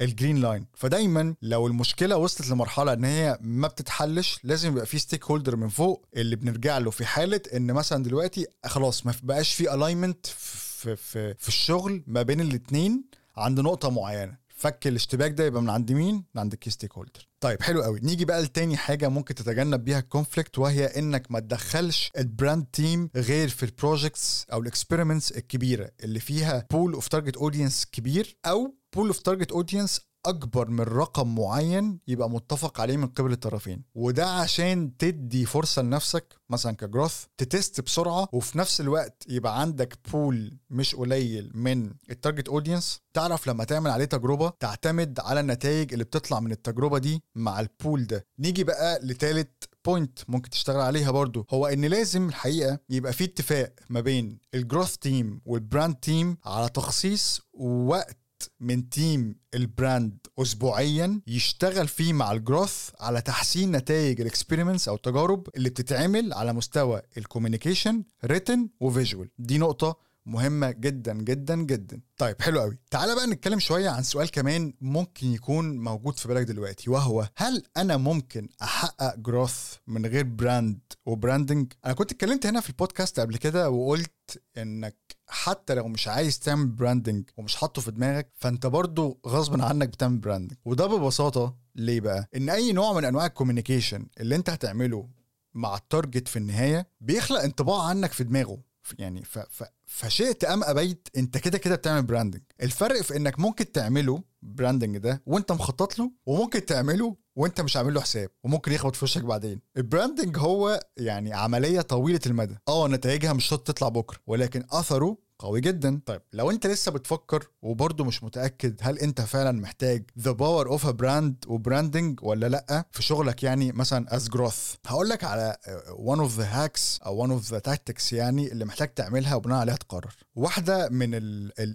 ال 0.00 0.06
green 0.06 0.36
line 0.36 0.66
فدايما 0.74 1.34
لو 1.42 1.66
المشكلة 1.66 2.16
وصلت 2.16 2.48
لمرحلة 2.50 2.92
إن 2.92 3.04
هي 3.04 3.38
ما 3.40 3.68
بتتحلش 3.68 4.38
لازم 4.44 4.72
يبقى 4.72 4.86
في 4.86 4.98
stakeholder 4.98 5.56
من 5.56 5.68
فوق 5.68 6.06
اللي 6.16 6.36
بنرجع 6.36 6.78
له 6.78 6.90
في 6.90 7.04
حالة 7.06 7.40
إن 7.56 7.72
مثلا 7.72 8.02
دلوقتي 8.02 8.46
خلاص 8.66 9.06
ما 9.06 9.14
بقاش 9.22 9.54
في 9.54 9.74
alignment 9.74 10.26
في, 10.26 10.96
في, 10.96 11.34
في 11.34 11.48
الشغل 11.48 12.02
ما 12.06 12.22
بين 12.22 12.40
الاثنين 12.40 13.04
عند 13.36 13.60
نقطة 13.60 13.90
معينة. 13.90 14.41
فك 14.62 14.86
الاشتباك 14.86 15.30
ده 15.32 15.44
يبقى 15.44 15.62
من 15.62 15.70
عند 15.70 15.92
مين؟ 15.92 16.14
من 16.34 16.40
عند 16.40 16.52
ال 16.52 16.70
key 16.70 16.92
stakeholder. 16.92 17.28
طيب 17.40 17.62
حلو 17.62 17.82
قوي 17.82 18.00
نيجي 18.02 18.24
بقى 18.24 18.42
لتاني 18.42 18.76
حاجة 18.76 19.08
ممكن 19.08 19.34
تتجنب 19.34 19.84
بيها 19.84 19.98
ال 19.98 20.05
conflict 20.05 20.58
وهي 20.58 20.86
إنك 20.86 21.30
ما 21.30 21.40
تدخلش 21.40 22.10
ال 22.18 22.26
brand 22.26 22.66
team 22.72 23.10
غير 23.16 23.48
في 23.48 23.62
ال 23.62 23.71
projects 23.71 24.46
أو 24.52 24.60
ال 24.60 24.66
experiments 24.66 25.32
الكبيرة 25.32 25.90
اللي 26.04 26.20
فيها 26.20 26.66
pool 26.70 26.92
of 26.94 27.08
target 27.08 27.36
audience 27.36 27.86
كبير 27.92 28.36
أو 28.46 28.74
pool 28.96 29.06
of 29.06 29.18
target 29.18 29.52
audience 29.52 30.00
أكبر 30.26 30.68
من 30.70 30.80
رقم 30.80 31.34
معين 31.34 31.98
يبقى 32.08 32.30
متفق 32.30 32.80
عليه 32.80 32.96
من 32.96 33.06
قبل 33.06 33.32
الطرفين. 33.32 33.82
وده 33.94 34.26
عشان 34.26 34.96
تدي 34.96 35.46
فرصة 35.46 35.82
لنفسك 35.82 36.34
مثلا 36.50 36.76
ك 36.76 36.83
growth 36.83 37.24
ت 37.38 37.46
test 37.46 37.80
بسرعة 37.80 38.28
وفي 38.32 38.58
نفس 38.58 38.80
الوقت 38.80 39.24
يبقى 39.28 39.60
عندك 39.60 39.98
pool 40.12 40.58
مش 40.70 40.94
قليل 40.94 41.50
من 41.54 41.92
ال 42.10 42.15
target 42.15 42.48
audience 42.48 43.00
تعرف 43.14 43.46
لما 43.46 43.64
تعمل 43.64 43.90
عليه 43.90 44.04
تجربة 44.04 44.52
تعتمد 44.60 45.20
على 45.20 45.40
النتائج 45.40 45.92
اللي 45.92 46.04
بتطلع 46.04 46.40
من 46.40 46.52
التجربة 46.52 46.98
دي 46.98 47.22
مع 47.34 47.60
ال 47.60 47.69
pool 47.69 48.06
ده. 48.06 48.26
نيجي 48.38 48.64
بقى 48.64 48.98
لتالت 49.02 49.64
point 49.84 50.18
ممكن 50.28 50.50
تشتغل 50.50 50.80
عليها 50.80 51.10
برضو. 51.10 51.46
هو 51.50 51.66
إن 51.66 51.84
لازم 51.84 52.28
الحقيقة 52.28 52.78
يبقى 52.90 53.12
في 53.12 53.24
اتفاق 53.24 53.72
ما 53.90 54.00
بين 54.00 54.38
ال 54.54 54.60
growth 54.60 54.96
team 54.96 55.40
وال 55.44 55.58
brand 55.58 55.94
team 55.96 56.36
على 56.44 56.68
تخصيص 56.68 57.40
وقت 57.60 58.18
من 58.60 58.88
team 58.88 59.36
ال 59.54 59.65
brand 59.65 60.18
اسبوعيا 60.38 61.20
يشتغل 61.26 61.88
فيه 61.88 62.12
مع 62.12 62.32
ال 62.32 62.40
growth 62.40 62.90
على 63.00 63.20
تحسين 63.20 63.72
نتائج 63.72 64.20
ال 64.20 64.26
experiments 64.26 64.88
أو 64.88 64.94
التجارب 64.94 65.48
اللي 65.56 65.70
بتتعمل 65.70 66.32
على 66.32 66.52
مستوى 66.52 67.02
ال 67.18 67.24
communication 67.24 68.02
written 68.24 68.68
و 68.80 68.87
visual 68.87 69.28
دي 69.38 69.58
نقطة 69.58 69.96
مهمة 70.26 70.70
جدا 70.70 71.14
جدا 71.14 71.56
جدا. 71.56 72.00
طيب 72.16 72.42
حلو 72.42 72.60
قوي. 72.60 72.78
تعالى 72.90 73.14
بقى 73.14 73.26
نتكلم 73.26 73.58
شوية 73.58 73.90
عن 73.90 74.02
سؤال 74.02 74.30
كمان 74.30 74.74
ممكن 74.80 75.26
يكون 75.26 75.78
موجود 75.78 76.18
في 76.18 76.28
بالك 76.28 76.42
دلوقتي 76.46 76.90
وهو 76.90 77.28
هل 77.36 77.62
أنا 77.76 77.96
ممكن 77.96 78.48
أحقق 78.62 79.16
growth 79.16 79.74
من 79.86 80.06
غير 80.06 80.24
brand 80.24 80.78
و 81.06 81.13
branding 81.13 81.72
أنا 81.84 81.94
كنت 81.94 82.12
اتكلمت 82.12 82.46
هنا 82.46 82.60
في 82.60 82.68
البودكاست 82.70 83.20
قبل 83.20 83.36
كده 83.36 83.70
وقلت 83.70 84.42
إنك 84.58 84.96
حتى 85.28 85.74
لو 85.74 85.88
مش 85.88 86.08
عايز 86.08 86.38
تعمل 86.38 86.66
branding 86.66 87.30
ومش 87.36 87.56
حاطه 87.56 87.82
في 87.82 87.90
دماغك 87.90 88.30
فأنت 88.36 88.66
برضو 88.66 89.20
غصب 89.26 89.60
عنك 89.60 89.88
بتعمل 89.88 90.18
branding 90.18 90.58
وده 90.64 90.86
ببساطة 90.86 91.56
ليه 91.74 92.00
بقى؟ 92.00 92.28
إن 92.36 92.48
أي 92.50 92.72
نوع 92.72 92.92
من 92.92 93.04
أنواع 93.04 93.26
ال 93.26 93.32
communication 93.32 94.06
اللي 94.20 94.36
أنت 94.36 94.50
هتعمله 94.50 95.08
مع 95.54 95.76
ال 95.76 95.83
target 95.83 96.28
في 96.28 96.36
النهاية 96.36 96.86
بيخلق 97.00 97.40
انطباع 97.40 97.82
عنك 97.82 98.12
في 98.12 98.24
دماغه. 98.24 98.58
يعني 98.98 99.24
ف 99.24 99.38
ف 99.38 99.64
فشئت 99.86 100.44
أم 100.44 100.64
أبيت 100.64 101.08
أنت 101.16 101.38
كده 101.38 101.58
كده 101.58 101.76
بتعمل 101.76 102.02
branding 102.02 102.42
الفرق 102.62 103.00
في 103.02 103.16
إنك 103.16 103.38
ممكن 103.38 103.72
تعمله 103.72 104.22
branding 104.42 104.98
ده 104.98 105.22
وأنت 105.26 105.52
مخطط 105.52 105.98
له 105.98 106.10
وممكن 106.26 106.66
تعمله 106.66 107.16
وأنت 107.36 107.60
مش 107.60 107.76
عامل 107.76 107.94
له 107.94 108.00
حساب 108.00 108.30
وممكن 108.44 108.72
يخبط 108.72 108.96
في 108.96 109.04
وشك 109.04 109.22
بعدين. 109.24 109.60
ال 109.76 109.83
branding 109.83 110.38
هو 110.38 110.80
يعني 110.96 111.32
عملية 111.32 111.80
طويلة 111.80 112.20
المدى. 112.26 112.56
آه 112.68 112.88
نتائجها 112.88 113.32
مش 113.32 113.44
شرط 113.44 113.66
تطلع 113.66 113.88
بكرة 113.88 114.18
ولكن 114.26 114.64
أثره 114.70 115.18
قوي 115.38 115.60
جدا. 115.60 116.00
طيب. 116.06 116.22
لو 116.32 116.50
انت 116.50 116.66
لسه 116.66 116.92
بتفكر 116.92 117.48
وبرضه 117.62 118.04
مش 118.04 118.22
متأكد 118.24 118.76
هل 118.80 118.98
انت 118.98 119.20
فعلا 119.20 119.52
محتاج 119.52 120.10
the 120.18 120.30
power 120.30 120.68
of 120.68 120.86
a 120.86 120.90
brand 120.90 121.44
و 121.46 121.54
branding 121.54 122.18
ولا 122.22 122.46
لأ 122.48 122.86
في 122.92 123.02
شغلك 123.02 123.42
يعني 123.42 123.72
مثلا 123.72 124.16
as 124.16 124.28
growth 124.28 124.74
هقول 124.86 125.08
لك 125.08 125.24
على 125.24 125.56
one 125.88 126.18
of 126.18 126.38
the 126.38 126.44
hacks 126.44 127.00
أو 127.06 127.26
one 127.26 127.30
of 127.30 127.50
the 127.50 127.58
tactics 127.58 128.12
يعني 128.12 128.52
اللي 128.52 128.64
محتاج 128.64 128.94
تعملها 128.94 129.34
وبناء 129.34 129.58
عليها 129.58 129.76
تقرر. 129.76 130.14
واحدة 130.34 130.88
من 130.88 131.10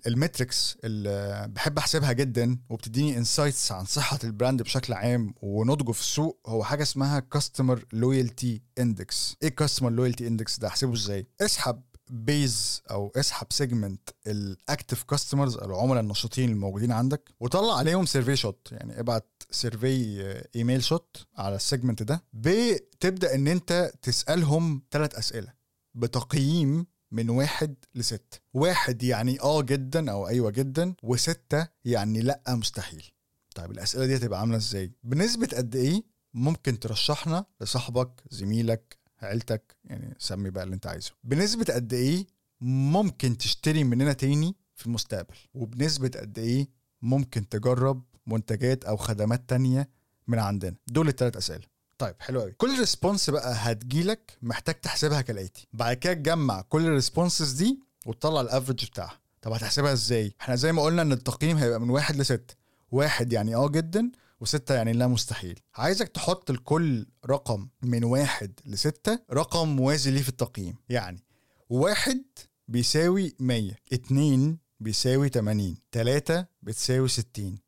ال 0.08 0.16
metrics 0.16 0.78
اللي 0.84 1.48
بحب 1.56 1.78
أحسبها 1.78 2.12
جدا 2.12 2.60
وبتديني 2.70 3.17
insights 3.17 3.72
عن 3.72 3.86
صحة 3.86 4.20
ال 4.24 4.30
brand 4.30 4.62
بشكل 4.62 4.93
عام 4.93 5.34
ونضجه 5.41 5.91
في 5.91 6.02
السوق 6.02 6.39
هو 6.48 6.63
حاجة 6.63 6.84
اسمها 6.84 7.20
customer 7.20 7.86
loyalty 7.93 8.62
index 8.80 9.36
إيه 9.43 9.50
customer 9.50 9.89
loyalty 9.89 10.28
index 10.28 10.60
ده؟ 10.60 10.67
أحسبه 10.67 10.93
إزاي؟ 10.93 11.28
اسحب 11.41 11.82
base 12.10 12.82
أو 12.91 13.12
اسحب 13.15 13.48
segment 13.50 14.10
ال 14.28 14.38
active 14.38 15.04
customers 15.04 15.58
العملاء 15.58 16.00
النشطين 16.04 16.50
الموجودين 16.50 16.91
عندك 16.91 17.30
وطلع 17.39 17.78
عليهم 17.78 18.06
survey 18.06 18.36
شوت 18.36 18.67
يعني 18.72 19.00
ابعت 19.00 19.43
survey 19.52 20.22
email 20.56 20.84
shot 20.84 21.28
على 21.38 21.56
ال 21.56 21.62
segment 21.62 22.04
ده. 22.04 22.24
بتبدأ 22.34 23.36
إن 23.36 23.48
أنت 23.48 23.91
تسألهم 24.02 24.82
ثلاث 24.91 25.15
أسئلة 25.15 25.54
بتقييم 25.96 26.86
من 27.12 27.30
واحد 27.30 27.76
لستة 27.96 28.39
واحد 28.54 29.04
يعني 29.04 29.41
آه 29.41 29.62
جدا 29.62 30.12
أو 30.12 30.28
أيوه 30.28 30.52
جدا 30.52 30.93
وستة 31.04 31.67
يعني 31.86 32.22
لأ 32.22 32.41
مستحيل. 32.48 33.12
طيب 33.56 33.72
الأسئلة 33.72 34.06
دي 34.06 34.15
هتبقى 34.15 34.39
عاملة 34.39 34.58
إزاي؟ 34.58 34.91
بنسبة 35.04 35.48
قد 35.58 35.76
إيه 35.76 36.04
ممكن 36.34 36.80
ترشحنا 36.80 37.46
لصاحبك 37.62 38.24
زميلك 38.30 38.98
عيلتك 39.21 39.75
يعني 39.86 40.15
سمي 40.19 40.49
بقى 40.49 40.63
اللي 40.63 40.75
انت 40.75 40.88
عايزه. 40.88 41.12
بنسبة 41.23 41.73
قد 41.73 41.93
إيه 41.93 42.27
ممكن 42.62 43.38
تشتري 43.38 43.84
مننا 43.84 44.13
تاني 44.13 44.56
في 44.75 44.86
المستقبل؟ 44.86 45.36
وبنسبة 45.53 46.12
قد 46.19 46.39
إيه 46.39 46.67
ممكن 47.01 47.49
تجرب 47.49 48.03
منتجات 48.27 48.86
أو 48.86 48.97
خدمات 48.97 49.49
تانية 49.49 49.89
من 50.27 50.39
عندنا؟ 50.39 50.75
دول 50.88 51.08
الثلاث 51.08 51.38
أسئلة. 51.38 51.65
طيب 51.97 52.15
حلو 52.19 52.41
قوي. 52.41 52.51
كل 52.51 52.80
response 52.80 53.30
بقى 53.30 53.53
هتجيلك 53.53 54.38
محتاج 54.41 54.75
تحسبها 54.75 55.21
كالآتي. 55.21 55.67
بعد 55.73 55.97
كده 55.97 56.13
تجمع 56.13 56.62
كل 56.62 56.86
ال 56.86 56.92
responses 56.92 57.52
دي 57.51 57.80
وتطلع 58.06 58.41
ال 58.41 58.47
average 58.47 58.86
بتاعها. 58.86 59.19
طب 59.41 59.51
هتحسبها 59.51 59.93
إزاي؟ 59.93 60.34
إحنا 60.41 60.56
زي 60.56 60.71
ما 60.71 60.82
قلنا 60.82 61.01
إن 61.01 61.12
التقييم 61.12 61.58
هيبقى 61.58 61.82
من 61.82 61.89
واحد 61.89 62.15
لستة. 62.15 62.56
واحد 62.91 63.34
يعني 63.34 63.56
آه 63.56 63.69
جدا 63.69 64.12
وستة 64.39 64.76
يعني 64.76 64.93
لا 64.93 65.08
مستحيل. 65.08 65.60
عايزك 65.76 66.08
تحط 66.08 66.52
لكل 66.52 67.06
رقم 67.26 67.67
من 67.82 68.04
واحد 68.04 68.60
لستة 68.65 69.19
رقم 69.34 69.67
موازي 69.67 70.12
ليه 70.12 70.21
في 70.21 70.30
التقييم. 70.30 70.76
يعني 70.89 71.23
واحد 71.69 72.23
بيساوي 72.67 73.36
مية 73.39 73.76
اتنين 73.93 74.58
بيساوي 74.80 75.30
تمانين 75.30 75.78
تلاتة 75.91 76.45
بتساوي 76.62 77.08
ستين 77.08 77.60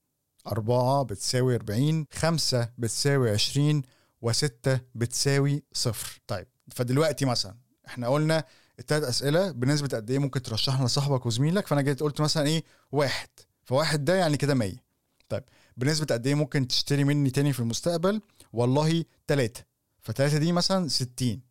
أربعة 0.47 1.03
بتساوي 1.03 1.55
أربعين 1.55 2.05
خمسة 2.13 2.69
بتساوي 2.77 3.29
عشرين 3.31 3.81
وستة 4.21 4.79
بتساوي 4.95 5.63
صفر. 5.73 6.21
طيب 6.27 6.47
فدلوقتي 6.75 7.25
مثلا 7.25 7.55
إحنا 7.87 8.07
قلنا 8.07 8.43
التلات 8.79 9.03
أسئلة 9.03 9.51
بنسبة 9.51 9.87
قد 9.97 10.11
إيه 10.11 10.19
ممكن 10.19 10.41
ترشحها 10.41 10.85
لصاحبك 10.85 11.25
وزميلك 11.25 11.67
فأنا 11.67 11.81
جيت 11.81 11.99
قلت 12.03 12.21
مثلا 12.21 12.47
إيه؟ 12.47 12.63
واحد. 12.91 13.29
فواحد 13.63 14.05
ده 14.05 14.15
يعني 14.15 14.37
كده 14.37 14.53
مية. 14.53 14.83
طيب 15.29 15.43
بنسبة 15.79 16.05
قد 16.11 16.27
إيه 16.27 16.35
ممكن 16.35 16.67
تشتري 16.67 17.03
مني 17.03 17.29
تاني 17.29 17.53
في 17.53 17.59
المستقبل؟ 17.59 18.21
والله 18.53 19.05
تلاتة. 19.27 19.63
فتلاتة 20.01 20.37
دي 20.37 20.51
مثلا 20.51 20.87
ستين. 20.87 21.41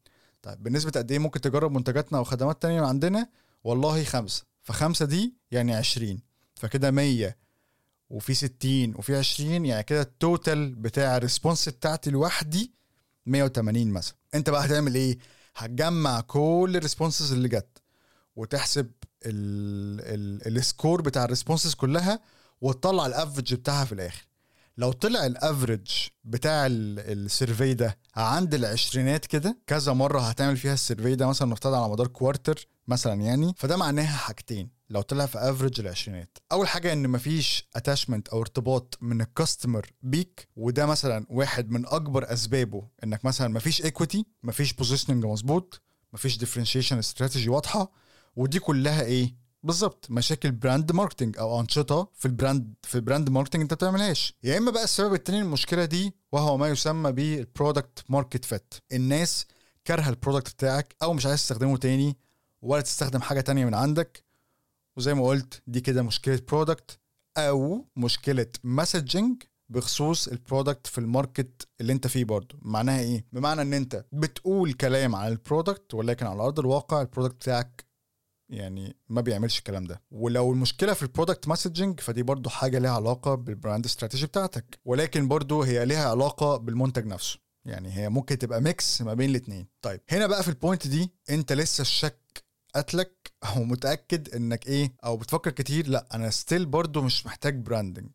طيب 0.42 0.62
بنسبة 0.62 0.90
قد 0.90 1.12
إيه 1.12 1.18
ممكن 1.18 1.40
تجرب 1.40 1.72
منتجاتنا 1.72 2.18
أو 2.18 2.24
خدمات 2.24 2.62
تانية 2.62 2.82
عندنا؟ 2.82 3.28
والله 3.64 4.04
خمسة. 4.04 4.44
فخمسة 4.62 5.04
دي 5.04 5.34
يعني 5.50 5.74
عشرين. 5.74 6.20
فكده 6.54 6.90
مية. 6.90 7.36
وفي 8.10 8.34
ستين. 8.34 8.94
وفي 8.96 9.16
عشرين 9.16 9.66
يعني 9.66 9.82
كده 9.82 10.00
ال 10.02 10.14
total 10.14 10.74
بتاع 10.74 11.16
ال 11.16 11.22
response 11.22 11.68
بتاعتي 11.68 12.10
لوحدي 12.10 12.72
180 13.26 13.90
مثلا. 13.92 14.16
أنت 14.34 14.50
بقى 14.50 14.66
هتعمل 14.66 14.94
إيه؟ 14.94 15.18
هتجمع 15.56 16.20
كل 16.20 16.72
ال 16.76 16.82
responses 16.82 17.32
اللي 17.32 17.48
جت. 17.48 17.78
وتحسب 18.36 18.90
ال 20.46 20.55
score 20.55 21.02
بتاع 21.02 21.24
ال 21.24 21.29
responses 21.29 21.74
كلها 21.74 22.20
وتطلع 22.60 23.06
ال 23.06 23.12
average 23.12 23.54
بتاعها 23.54 23.84
في 23.84 23.92
الآخر. 23.92 24.28
لو 24.78 24.92
طلع 24.92 25.26
ال 25.26 25.34
average 25.34 25.88
بتاع 26.24 26.66
ال 26.70 26.85
survey 26.85 27.74
ده 27.74 27.98
عند 28.16 28.54
العشرينات 28.54 29.26
كده 29.26 29.58
كذا 29.66 29.92
مرة 29.92 30.20
هتعمل 30.20 30.56
فيها 30.56 30.74
ال 30.74 30.80
survey 30.80 31.14
ده 31.14 31.26
مثلا 31.26 31.48
نفترض 31.48 31.74
على 31.74 31.92
مدار 31.92 32.06
quarter 32.06 32.66
مثلا 32.88 33.22
يعني 33.22 33.54
فده 33.56 33.76
معناها 33.76 34.16
حاجتين. 34.16 34.70
لو 34.90 35.00
طلع 35.00 35.26
في 35.26 35.38
average 35.38 35.80
العشرينات. 35.80 36.38
أول 36.52 36.68
حاجة 36.68 36.92
إن 36.92 37.08
مفيش 37.08 37.68
attachment 37.76 38.28
أو 38.28 38.40
ارتباط 38.40 38.98
من 39.00 39.20
ال 39.20 39.27
customer 39.27 39.86
بيك 40.02 40.48
وده 40.56 40.86
مثلا 40.86 41.26
واحد 41.30 41.70
من 41.70 41.86
أكبر 41.86 42.32
أسبابه 42.32 42.88
إنك 43.04 43.24
مثلا 43.24 43.48
مفيش 43.48 43.84
equity 43.84 44.26
مفيش 44.42 44.72
positioning 44.72 45.24
مظبوط 45.24 45.82
مفيش 46.12 46.38
differentiation 46.38 46.98
strategy 46.98 47.48
واضحة 47.48 47.92
ودي 48.36 48.58
كلها 48.58 49.02
إيه؟ 49.02 49.34
بالظبط 49.62 50.10
مشاكل 50.10 50.50
brand 50.52 50.92
marketing 50.92 51.38
أو 51.38 51.60
أنشطة 51.60 52.08
في 52.14 52.26
ال 52.26 52.34
brand 52.34 52.74
في 52.82 52.94
ال 52.94 53.00
brand 53.00 53.30
marketing 53.30 53.62
أنت 53.62 53.74
بتعملهاش. 53.74 54.34
يا 54.44 54.58
إما 54.58 54.70
بقى 54.70 54.84
السبب 54.84 55.14
التاني 55.14 55.40
للمشكلة 55.40 55.84
دي 55.84 56.14
وهو 56.32 56.56
ما 56.56 56.68
يسمى 56.68 57.12
بال 57.12 57.33
product 57.33 58.04
market 58.08 58.44
fit 58.44 58.74
الناس 58.92 59.46
كارهة 59.84 60.08
ال 60.08 60.14
product 60.14 60.52
بتاعك 60.52 60.96
أو 61.02 61.12
مش 61.12 61.26
عايز 61.26 61.40
تستخدمه 61.40 61.76
تاني 61.76 62.16
ولا 62.62 62.80
تستخدم 62.82 63.20
حاجة 63.20 63.40
تانية 63.40 63.64
من 63.64 63.74
عندك. 63.74 64.24
وزي 64.96 65.14
ما 65.14 65.26
قلت 65.26 65.62
دي 65.66 65.80
كده 65.80 66.02
مشكلة 66.02 66.40
product 66.48 66.98
أو 67.36 67.86
مشكلة 67.96 68.46
messaging 68.64 69.42
بخصوص 69.68 70.28
ال 70.28 70.35
product 70.35 70.86
في 70.86 70.98
ال 70.98 71.08
market 71.08 71.68
اللي 71.80 71.92
أنت 71.92 72.06
فيه 72.06 72.24
برضه. 72.24 72.58
معناها 72.62 73.00
إيه؟ 73.00 73.24
بمعنى 73.32 73.62
إن 73.62 73.74
أنت 73.74 74.04
بتقول 74.12 74.72
كلام 74.72 75.14
عن 75.16 75.28
ال 75.32 75.40
product 75.40 75.94
ولكن 75.94 76.26
على 76.26 76.42
أرض 76.42 76.58
الواقع 76.60 77.00
ال 77.00 77.04
product 77.04 77.34
بتاعك 77.36 77.87
يعني 78.48 78.96
ما 79.08 79.20
بيعملش 79.20 79.58
الكلام 79.58 79.84
ده. 79.84 80.02
ولو 80.10 80.52
المشكلة 80.52 80.92
في 80.92 81.02
ال 81.02 81.08
product 81.08 81.48
messaging 81.48 82.00
فدي 82.00 82.22
برضو 82.22 82.50
حاجة 82.50 82.78
ليها 82.78 82.90
علاقة 82.90 83.34
بال 83.34 83.48
brand 83.48 83.84
strategy 83.84 84.26
بتاعتك. 84.26 84.78
ولكن 84.84 85.28
برضو 85.28 85.62
هي 85.62 85.84
ليها 85.84 86.10
علاقة 86.10 86.56
بالمنتج 86.56 87.06
نفسه. 87.06 87.38
يعني 87.64 87.92
هي 87.96 88.08
ممكن 88.08 88.38
تبقى 88.38 88.60
mix 88.60 89.02
ما 89.02 89.14
بين 89.14 89.30
الاثنين 89.30 89.66
طيب 89.82 90.00
هنا 90.10 90.26
بقى 90.26 90.42
في 90.42 90.48
ال 90.48 90.54
point 90.54 90.86
دي 90.86 91.12
انت 91.30 91.52
لسه 91.52 91.82
الشك 91.82 92.44
قتلك 92.74 93.32
أو 93.56 93.64
متأكد 93.64 94.34
انك 94.34 94.66
إيه 94.66 94.92
أو 95.04 95.16
بتفكر 95.16 95.50
كتير. 95.50 95.88
لا 95.88 96.06
أنا 96.14 96.30
still 96.30 96.66
برضو 96.66 97.02
مش 97.02 97.26
محتاج 97.26 97.54
branding 97.62 98.10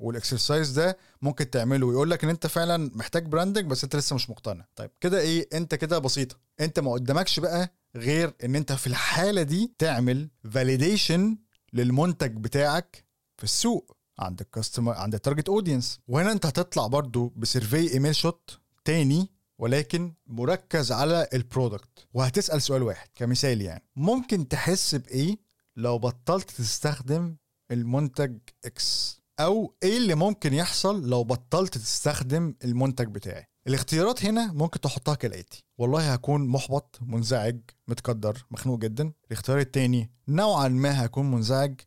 وال 0.00 0.14
exercise 0.14 0.70
ده 0.70 0.98
ممكن 1.22 1.50
تعمله. 1.50 1.86
ويقول 1.86 2.10
لك 2.10 2.24
إن 2.24 2.30
أنت 2.30 2.46
فعلا 2.46 2.90
محتاج 2.94 3.26
branding 3.26 3.66
بس 3.66 3.84
أنت 3.84 3.96
لسه 3.96 4.14
مش 4.16 4.30
مقتنع. 4.30 4.66
طيب 4.76 4.90
كده 5.00 5.20
إيه؟ 5.20 5.48
أنت 5.54 5.74
كده 5.74 5.98
بسيطة. 5.98 6.36
أنت 6.60 6.80
ما 6.80 6.92
قدامكش 6.92 7.40
بقى 7.40 7.74
غير 7.96 8.34
إن 8.44 8.56
أنت 8.56 8.72
في 8.72 8.86
الحالة 8.86 9.42
دي 9.42 9.74
تعمل 9.78 10.30
validation 10.50 11.38
للمنتج 11.72 12.36
بتاعك 12.36 13.04
في 13.36 13.44
السوق 13.44 13.96
عند 14.18 14.40
ال 14.40 14.46
customer 14.46 14.92
عند 14.94 15.14
ال 15.14 15.19
target 15.19 15.48
audience 15.48 16.00
وهنا 16.08 16.32
أنت 16.32 16.46
هتطلع 16.46 16.86
برضو 16.86 17.32
ب 17.36 17.44
survey 17.44 17.92
email 17.92 18.14
shot 18.14 18.58
تاني 18.84 19.30
ولكن 19.58 20.14
مركز 20.26 20.92
على 20.92 21.28
ال 21.34 21.43
product 21.43 22.06
وهتسأل 22.14 22.62
سؤال 22.62 22.82
واحد 22.82 23.08
كمثال 23.14 23.62
يعني. 23.62 23.84
ممكن 23.96 24.48
تحس 24.48 24.94
بإيه 24.94 25.36
لو 25.76 25.98
بطلت 25.98 26.50
تستخدم 26.50 27.36
المنتج 27.70 28.38
X 28.64 29.20
أو 29.40 29.74
إيه 29.82 29.96
اللي 29.96 30.14
ممكن 30.14 30.54
يحصل 30.54 31.08
لو 31.08 31.24
بطلت 31.24 31.78
تستخدم 31.78 32.54
المنتج 32.64 33.06
بتاعي 33.08 33.48
الاختيارات 33.66 34.24
هنا 34.24 34.52
ممكن 34.52 34.80
تحطها 34.80 35.14
كالآتي. 35.14 35.64
والله 35.78 36.12
هكون 36.12 36.48
محبط 36.48 36.98
منزعج 37.02 37.60
متضرر 37.88 38.44
مخنوق 38.50 38.78
جدا. 38.78 39.12
الاختيار 39.26 39.58
التاني 39.58 40.10
نوعا 40.28 40.68
ما 40.68 41.04
هكون 41.04 41.30
منزعج. 41.30 41.80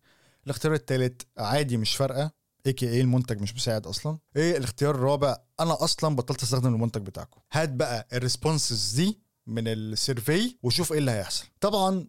الاختيار 0.45 0.73
التالت 0.73 1.27
عادي 1.37 1.77
مش 1.77 1.95
فارقة 1.95 2.31
اي 2.65 2.73
كي 2.73 2.89
إيه 2.89 3.01
المنتج 3.01 3.41
مش 3.41 3.55
مساعد 3.55 3.87
أصلا. 3.87 4.17
إيه 4.35 4.57
الاختيار 4.57 4.95
الرابع 4.95 5.37
أنا 5.59 5.83
أصلا 5.83 6.15
بطلت 6.15 6.43
أستخدم 6.43 6.75
المنتج 6.75 7.01
بتاعكم. 7.01 7.41
هات 7.51 7.69
بقى 7.69 8.07
ال 8.13 8.21
responses 8.21 8.95
دي 8.95 9.19
من 9.47 9.67
ال 9.67 9.80
survey 9.80 10.57
وشوف 10.63 10.91
إيه 10.93 10.99
اللي 10.99 11.11
هيحصل. 11.11 11.45
طبعا 11.59 12.07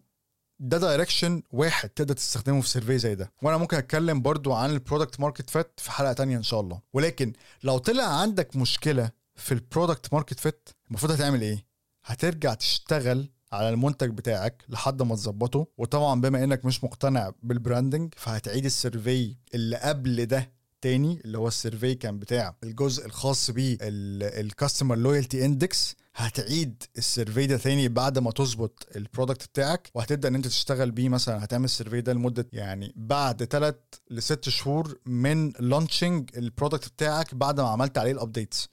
ده 0.59 0.77
direction 0.77 1.43
واحد 1.51 1.89
تقدر 1.89 2.13
تستخدمه 2.13 2.61
في 2.61 2.69
survey 2.69 2.97
زي 2.97 3.15
ده. 3.15 3.31
وأنا 3.41 3.57
ممكن 3.57 3.77
أتكلم 3.77 4.21
برضو 4.21 4.53
عن 4.53 4.69
ال 4.69 4.75
product 4.75 5.19
market 5.19 5.49
fit 5.49 5.71
في 5.77 5.91
حلقة 5.91 6.13
تانية 6.13 6.37
إن 6.37 6.43
شاء 6.43 6.59
الله. 6.59 6.81
ولكن 6.93 7.33
لو 7.63 7.77
طلع 7.77 8.03
عندك 8.03 8.55
مشكلة 8.55 9.18
في 9.39 9.51
ال 9.51 9.59
product 9.59 10.13
market 10.13 10.39
fit 10.39 10.69
المفروض 10.89 11.11
هتعمل 11.11 11.41
إيه؟ 11.41 11.65
هترجع 12.05 12.53
تشتغل 12.53 13.29
على 13.51 13.69
المنتج 13.69 14.09
بتاعك 14.09 14.63
لحد 14.69 15.01
ما 15.01 15.15
تظبطه 15.15 15.67
وطبعا 15.77 16.21
بما 16.21 16.43
إنك 16.43 16.65
مش 16.65 16.83
مقتنع 16.83 17.31
بال 17.43 17.57
branding 17.57 18.13
فهتعيد 18.17 18.65
ال 18.65 18.75
survey 18.75 19.35
اللي 19.53 19.77
قبل 19.77 20.25
ده 20.25 20.51
تاني 20.81 21.21
اللي 21.25 21.37
هو 21.37 21.47
ال 21.47 21.54
survey 21.54 21.95
كان 21.95 22.19
بتاع 22.19 22.55
الجزء 22.63 23.05
الخاص 23.05 23.51
بيه 23.51 23.77
ال 23.81 23.94
customer 23.94 24.95
loyalty 24.95 25.45
index 25.45 25.95
هتعيد 26.15 26.83
ال 26.97 27.04
survey 27.04 27.47
ده 27.47 27.57
تاني 27.57 27.87
بعد 27.87 28.19
ما 28.19 28.31
تظبط 28.31 28.87
ال 28.95 29.01
product 29.01 29.45
بتاعك 29.45 29.91
وهتبدأ 29.93 30.27
إن 30.27 30.35
أنت 30.35 30.47
تشتغل 30.47 30.91
بيه 30.91 31.09
مثلا. 31.09 31.43
هتعمل 31.43 31.65
ال 31.65 31.70
survey 31.70 32.01
ده 32.01 32.13
لمدة 32.13 32.47
يعني 32.53 32.93
بعد 32.95 33.43
3 33.43 33.77
لست 34.11 34.49
شهور 34.49 34.99
من 35.05 35.49
launching 35.51 36.29
ال 36.37 36.43
product 36.43 36.87
بتاعك 36.87 37.35
بعد 37.35 37.59
ما 37.59 37.67
عملت 37.67 37.97
عليه 37.97 38.11
ال 38.11 38.18
updates 38.18 38.69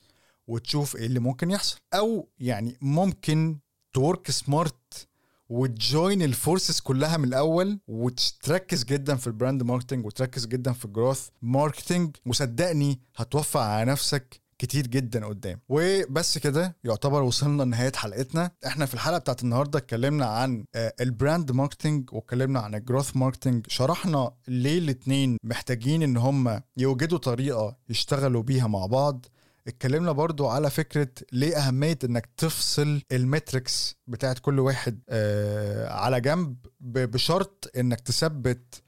وتشوف 0.46 0.96
إيه 0.96 1.06
اللي 1.06 1.20
ممكن 1.20 1.50
يحصل. 1.50 1.78
أو 1.94 2.28
يعني 2.38 2.76
ممكن 2.80 3.58
ت 3.92 4.00
work 4.00 4.30
smart 4.30 5.08
وت 5.48 5.73
join 5.73 6.22
ال 6.22 6.31
forces 6.31 6.80
كلها 6.80 7.16
من 7.16 7.24
الأول 7.24 7.78
وتركز 7.88 8.84
جدا 8.84 9.16
في 9.16 9.26
ال 9.26 9.32
brand 9.32 9.62
marketing 9.62 10.06
وتركز 10.06 10.46
جدا 10.46 10.72
في 10.72 10.84
ال 10.84 10.91
growth 10.91 11.28
marketing 11.42 12.16
وصدقني 12.26 13.00
هتوفر 13.16 13.60
على 13.60 13.90
نفسك 13.90 14.40
كتير 14.58 14.86
جدا 14.86 15.26
قدام. 15.26 15.60
وبس 15.68 16.38
كده 16.38 16.76
يعتبر 16.84 17.22
وصلنا 17.22 17.62
لنهاية 17.62 17.92
حلقتنا. 17.92 18.50
إحنا 18.66 18.86
في 18.86 18.94
الحلقة 18.94 19.18
بتاعت 19.18 19.42
النهارده 19.42 19.78
اتكلمنا 19.78 20.26
عن 20.26 20.64
آه، 20.74 20.94
ال 21.00 21.09
brand 21.09 21.52
marketing 21.52 22.12
واتكلمنا 22.12 22.60
عن 22.60 22.74
ال 22.74 22.80
growth 22.80 23.16
marketing 23.16 23.66
شرحنا 23.68 24.32
ليه 24.48 24.78
الاتنين 24.78 25.36
محتاجين 25.44 26.02
إن 26.02 26.16
هم 26.16 26.60
يوجدوا 26.76 27.18
طريقة 27.18 27.76
يشتغلوا 27.88 28.42
بيها 28.42 28.66
مع 28.66 28.86
بعض. 28.86 29.26
اتكلمنا 29.68 30.12
برضو 30.12 30.46
على 30.48 30.70
فكرة 30.70 31.08
ليه 31.32 31.56
أهمية 31.56 31.98
إنك 32.04 32.28
تفصل 32.36 33.02
ال 33.12 33.23
metrics 33.23 33.96
بتاعت 34.06 34.38
كل 34.38 34.58
واحد 34.60 35.00
آه 35.08 35.88
على 35.92 36.20
جنب 36.20 36.56
بشرط 36.80 37.70
إنك 37.76 38.00
تثبت 38.00 38.82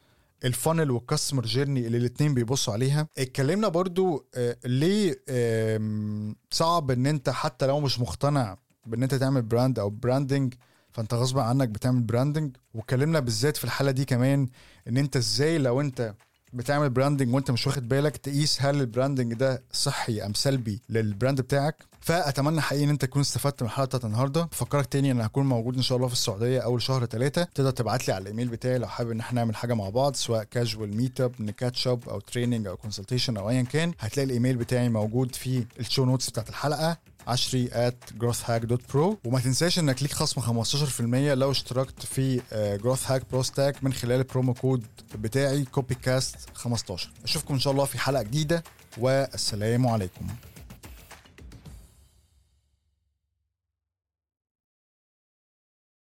ال 0.45 0.51
funnel 0.51 0.91
وال 0.91 1.02
customer 1.02 1.45
journey 1.47 1.87
اللي 1.87 1.99
الاتنين 1.99 2.35
بيبصوا 2.35 2.73
عليها. 2.73 3.09
اتكلمنا 3.19 3.69
برضو 3.69 4.29
آه 4.35 4.57
ليه 4.65 5.23
آم، 5.29 6.37
صعب 6.51 6.91
إن 6.91 7.07
أنت 7.07 7.31
حتى 7.31 7.67
لو 7.67 7.81
مش 7.81 8.01
مقتنع 8.01 8.59
بإن 8.87 9.03
أنت 9.03 9.15
تعمل 9.15 9.43
brand 9.43 9.79
أو 9.79 9.91
branding 9.91 10.55
فأنت 10.93 11.15
غصب 11.15 11.39
عنك 11.39 11.69
بتعمل 11.69 12.03
branding 12.03 12.57
واتكلمنا 12.75 13.21
بالذات 13.21 13.57
في 13.57 13.65
الحلقة 13.65 13.91
دي 13.91 14.05
كمان 14.05 14.49
إن 14.89 14.97
أنت 14.97 15.17
إزاي 15.17 15.59
لو 15.59 15.81
أنت 15.81 16.15
بتعمل 16.53 16.91
branding 16.91 17.35
وانت 17.35 17.51
مش 17.51 17.67
واخد 17.67 17.89
بالك 17.89 18.17
تقيس 18.17 18.63
هل 18.63 18.81
ال 18.81 18.87
branding 18.87 19.35
ده 19.35 19.63
صحي 19.73 20.23
أم 20.23 20.35
سلبي 20.35 20.81
لل 20.89 21.04
brand 21.04 21.41
بتاعك. 21.41 21.85
فأتمنى 22.01 22.61
حقيقي 22.61 22.85
إن 22.85 22.89
أنت 22.91 23.03
تكون 23.05 23.21
استفدت 23.23 23.63
من 23.63 23.71
بتاعت 23.71 24.05
النهارده. 24.05 24.43
بفكرك 24.43 24.87
تاني 24.87 25.11
إن 25.11 25.21
هكون 25.21 25.47
موجود 25.47 25.77
إن 25.77 25.83
شاء 25.83 25.97
الله 25.97 26.09
في 26.09 26.15
السعودية 26.15 26.61
أول 26.61 26.83
شهر 26.83 27.07
ثلاثة 27.07 27.43
تقدر 27.55 27.71
تبعت 27.71 28.09
لي 28.09 28.15
على 28.15 28.23
الإيميل 28.23 28.49
بتاعي 28.49 28.79
لو 28.79 28.87
حابب 28.87 29.11
إن 29.11 29.21
إحنا 29.21 29.41
نعمل 29.41 29.57
حاجة 29.57 29.75
مع 29.75 29.89
بعض 29.89 30.15
سواء 30.17 30.45
casual 30.45 30.97
meet 30.97 31.21
up 31.21 31.33
ن 31.41 31.49
catch 31.49 31.89
up 31.89 32.09
أو 32.09 32.21
training 32.21 32.67
أو 32.67 32.77
consultation 32.77 33.37
أو 33.37 33.51
ايا 33.51 33.63
كان. 33.63 33.93
هتلاقي 34.01 34.27
الإيميل 34.27 34.57
بتاعي 34.57 34.89
موجود 34.89 35.35
في 35.35 35.65
ال 35.81 35.86
show 35.86 36.05
notes 36.05 36.31
بتاعت 36.31 36.49
الحلقة 36.49 36.97
عشري 37.27 37.69
at 37.69 38.23
growthhack.pro 38.23 38.97
وما 39.25 39.41
تنساش 39.45 39.79
إنك 39.79 40.03
ليك 40.03 40.13
خصم 40.13 40.63
15% 40.63 41.01
لو 41.35 41.51
اشتركت 41.51 42.07
في 42.07 42.41
GrowthHack 42.83 43.23
Pro 43.33 43.43
Stack 43.43 43.85
من 43.85 43.93
خلال 43.93 44.19
ال 44.19 44.25
promo 44.25 44.55
code 44.55 44.85
بتاعي 45.15 45.65
CopyCast 45.65 46.37
15 46.55 47.11
أشوفكم 47.25 47.55
إن 47.55 47.61
شاء 47.61 47.73
الله 47.73 47.85
في 47.85 47.99
حلقة 47.99 48.23
جديدة 48.23 48.65
والسلام 48.99 49.87
عليكم. 49.87 50.27